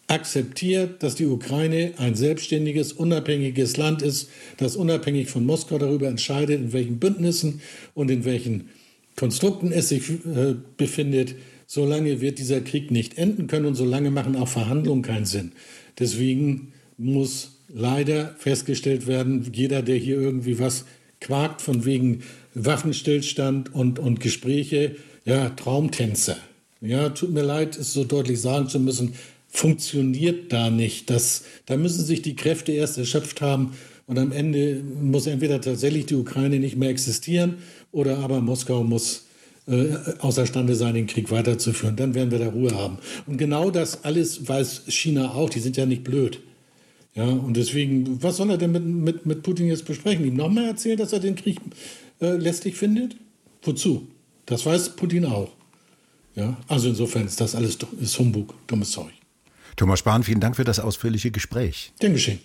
akzeptiert, 0.07 1.01
dass 1.01 1.15
die 1.15 1.25
Ukraine 1.25 1.93
ein 1.97 2.15
selbstständiges, 2.15 2.93
unabhängiges 2.93 3.77
Land 3.77 4.01
ist, 4.01 4.29
das 4.57 4.75
unabhängig 4.75 5.29
von 5.29 5.45
Moskau 5.45 5.79
darüber 5.79 6.07
entscheidet, 6.07 6.59
in 6.59 6.73
welchen 6.73 6.99
Bündnissen 6.99 7.61
und 7.95 8.11
in 8.11 8.25
welchen 8.25 8.69
Konstrukten 9.15 9.71
es 9.71 9.89
sich 9.89 10.09
äh, 10.09 10.55
befindet, 10.77 11.35
solange 11.67 12.21
wird 12.21 12.39
dieser 12.39 12.61
Krieg 12.61 12.91
nicht 12.91 13.17
enden 13.17 13.47
können 13.47 13.65
und 13.65 13.75
solange 13.75 14.11
machen 14.11 14.35
auch 14.35 14.47
Verhandlungen 14.47 15.01
keinen 15.01 15.25
Sinn. 15.25 15.51
Deswegen 15.99 16.73
muss 16.97 17.51
leider 17.67 18.35
festgestellt 18.37 19.07
werden, 19.07 19.51
jeder, 19.53 19.81
der 19.81 19.97
hier 19.97 20.19
irgendwie 20.19 20.59
was 20.59 20.85
quakt 21.19 21.61
von 21.61 21.85
wegen 21.85 22.23
Waffenstillstand 22.53 23.73
und, 23.73 23.99
und 23.99 24.19
Gespräche, 24.19 24.95
ja, 25.25 25.49
Traumtänzer. 25.49 26.37
Ja, 26.81 27.09
tut 27.09 27.31
mir 27.31 27.41
leid, 27.41 27.77
es 27.77 27.93
so 27.93 28.03
deutlich 28.03 28.39
sagen 28.39 28.69
zu 28.69 28.79
müssen, 28.79 29.13
funktioniert 29.47 30.51
da 30.53 30.69
nicht. 30.69 31.09
Das, 31.09 31.43
da 31.65 31.77
müssen 31.77 32.03
sich 32.03 32.21
die 32.21 32.35
Kräfte 32.35 32.73
erst 32.73 32.97
erschöpft 32.97 33.41
haben 33.41 33.71
und 34.07 34.19
am 34.19 34.31
Ende 34.31 34.81
muss 35.01 35.25
entweder 35.27 35.61
tatsächlich 35.61 36.05
die 36.05 36.15
Ukraine 36.15 36.59
nicht 36.59 36.75
mehr 36.75 36.89
existieren 36.89 37.55
oder 37.91 38.19
aber 38.19 38.41
Moskau 38.41 38.83
muss 38.83 39.25
äh, 39.67 39.95
außerstande 40.19 40.75
sein, 40.75 40.93
den 40.93 41.07
Krieg 41.07 41.31
weiterzuführen. 41.31 41.95
Dann 41.95 42.13
werden 42.13 42.31
wir 42.31 42.39
da 42.39 42.49
Ruhe 42.49 42.75
haben. 42.75 42.97
Und 43.25 43.37
genau 43.37 43.71
das 43.71 44.03
alles 44.03 44.47
weiß 44.47 44.83
China 44.89 45.33
auch. 45.33 45.49
Die 45.49 45.59
sind 45.59 45.77
ja 45.77 45.85
nicht 45.85 46.03
blöd. 46.03 46.39
Ja, 47.15 47.23
und 47.23 47.55
deswegen, 47.55 48.21
was 48.21 48.37
soll 48.37 48.49
er 48.49 48.57
denn 48.57 48.73
mit, 48.73 48.85
mit, 48.85 49.25
mit 49.25 49.43
Putin 49.43 49.67
jetzt 49.67 49.85
besprechen? 49.85 50.25
Ihm 50.25 50.35
nochmal 50.35 50.65
erzählen, 50.65 50.97
dass 50.97 51.13
er 51.13 51.19
den 51.19 51.35
Krieg 51.35 51.59
äh, 52.19 52.35
lästig 52.35 52.75
findet? 52.75 53.15
Wozu? 53.63 54.07
Das 54.45 54.65
weiß 54.65 54.97
Putin 54.97 55.25
auch. 55.25 55.49
Ja, 56.35 56.57
also 56.67 56.89
insofern 56.89 57.25
ist 57.25 57.39
das 57.39 57.55
alles 57.55 57.77
ist 58.01 58.19
Humbug, 58.19 58.53
dummes 58.67 58.91
Zeug. 58.91 59.13
Thomas 59.77 59.99
Spahn, 59.99 60.23
vielen 60.23 60.41
Dank 60.41 60.57
für 60.57 60.65
das 60.65 60.79
ausführliche 60.79 61.31
Gespräch. 61.31 61.93
Gern 61.99 62.13
geschehen. 62.13 62.39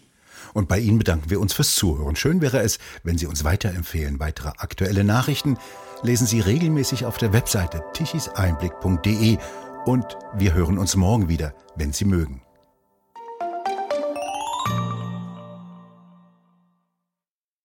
Und 0.55 0.69
bei 0.69 0.79
Ihnen 0.79 0.99
bedanken 0.99 1.31
wir 1.31 1.41
uns 1.41 1.53
fürs 1.53 1.75
Zuhören. 1.75 2.17
Schön 2.17 2.41
wäre 2.41 2.61
es, 2.61 2.79
wenn 3.05 3.19
Sie 3.19 3.27
uns 3.27 3.45
weiterempfehlen. 3.45 4.19
Weitere 4.19 4.49
aktuelle 4.49 5.05
Nachrichten 5.05 5.59
lesen 6.03 6.27
Sie 6.27 6.41
regelmäßig 6.41 7.05
auf 7.05 7.19
der 7.19 7.33
Webseite 7.33 7.83
tichiseinblick.de 7.93 9.39
und 9.87 10.19
wir 10.35 10.55
hören 10.55 10.79
uns 10.79 10.97
morgen 10.97 11.29
wieder, 11.29 11.55
wenn 11.77 11.93
Sie 11.93 12.05
mögen. 12.05 12.43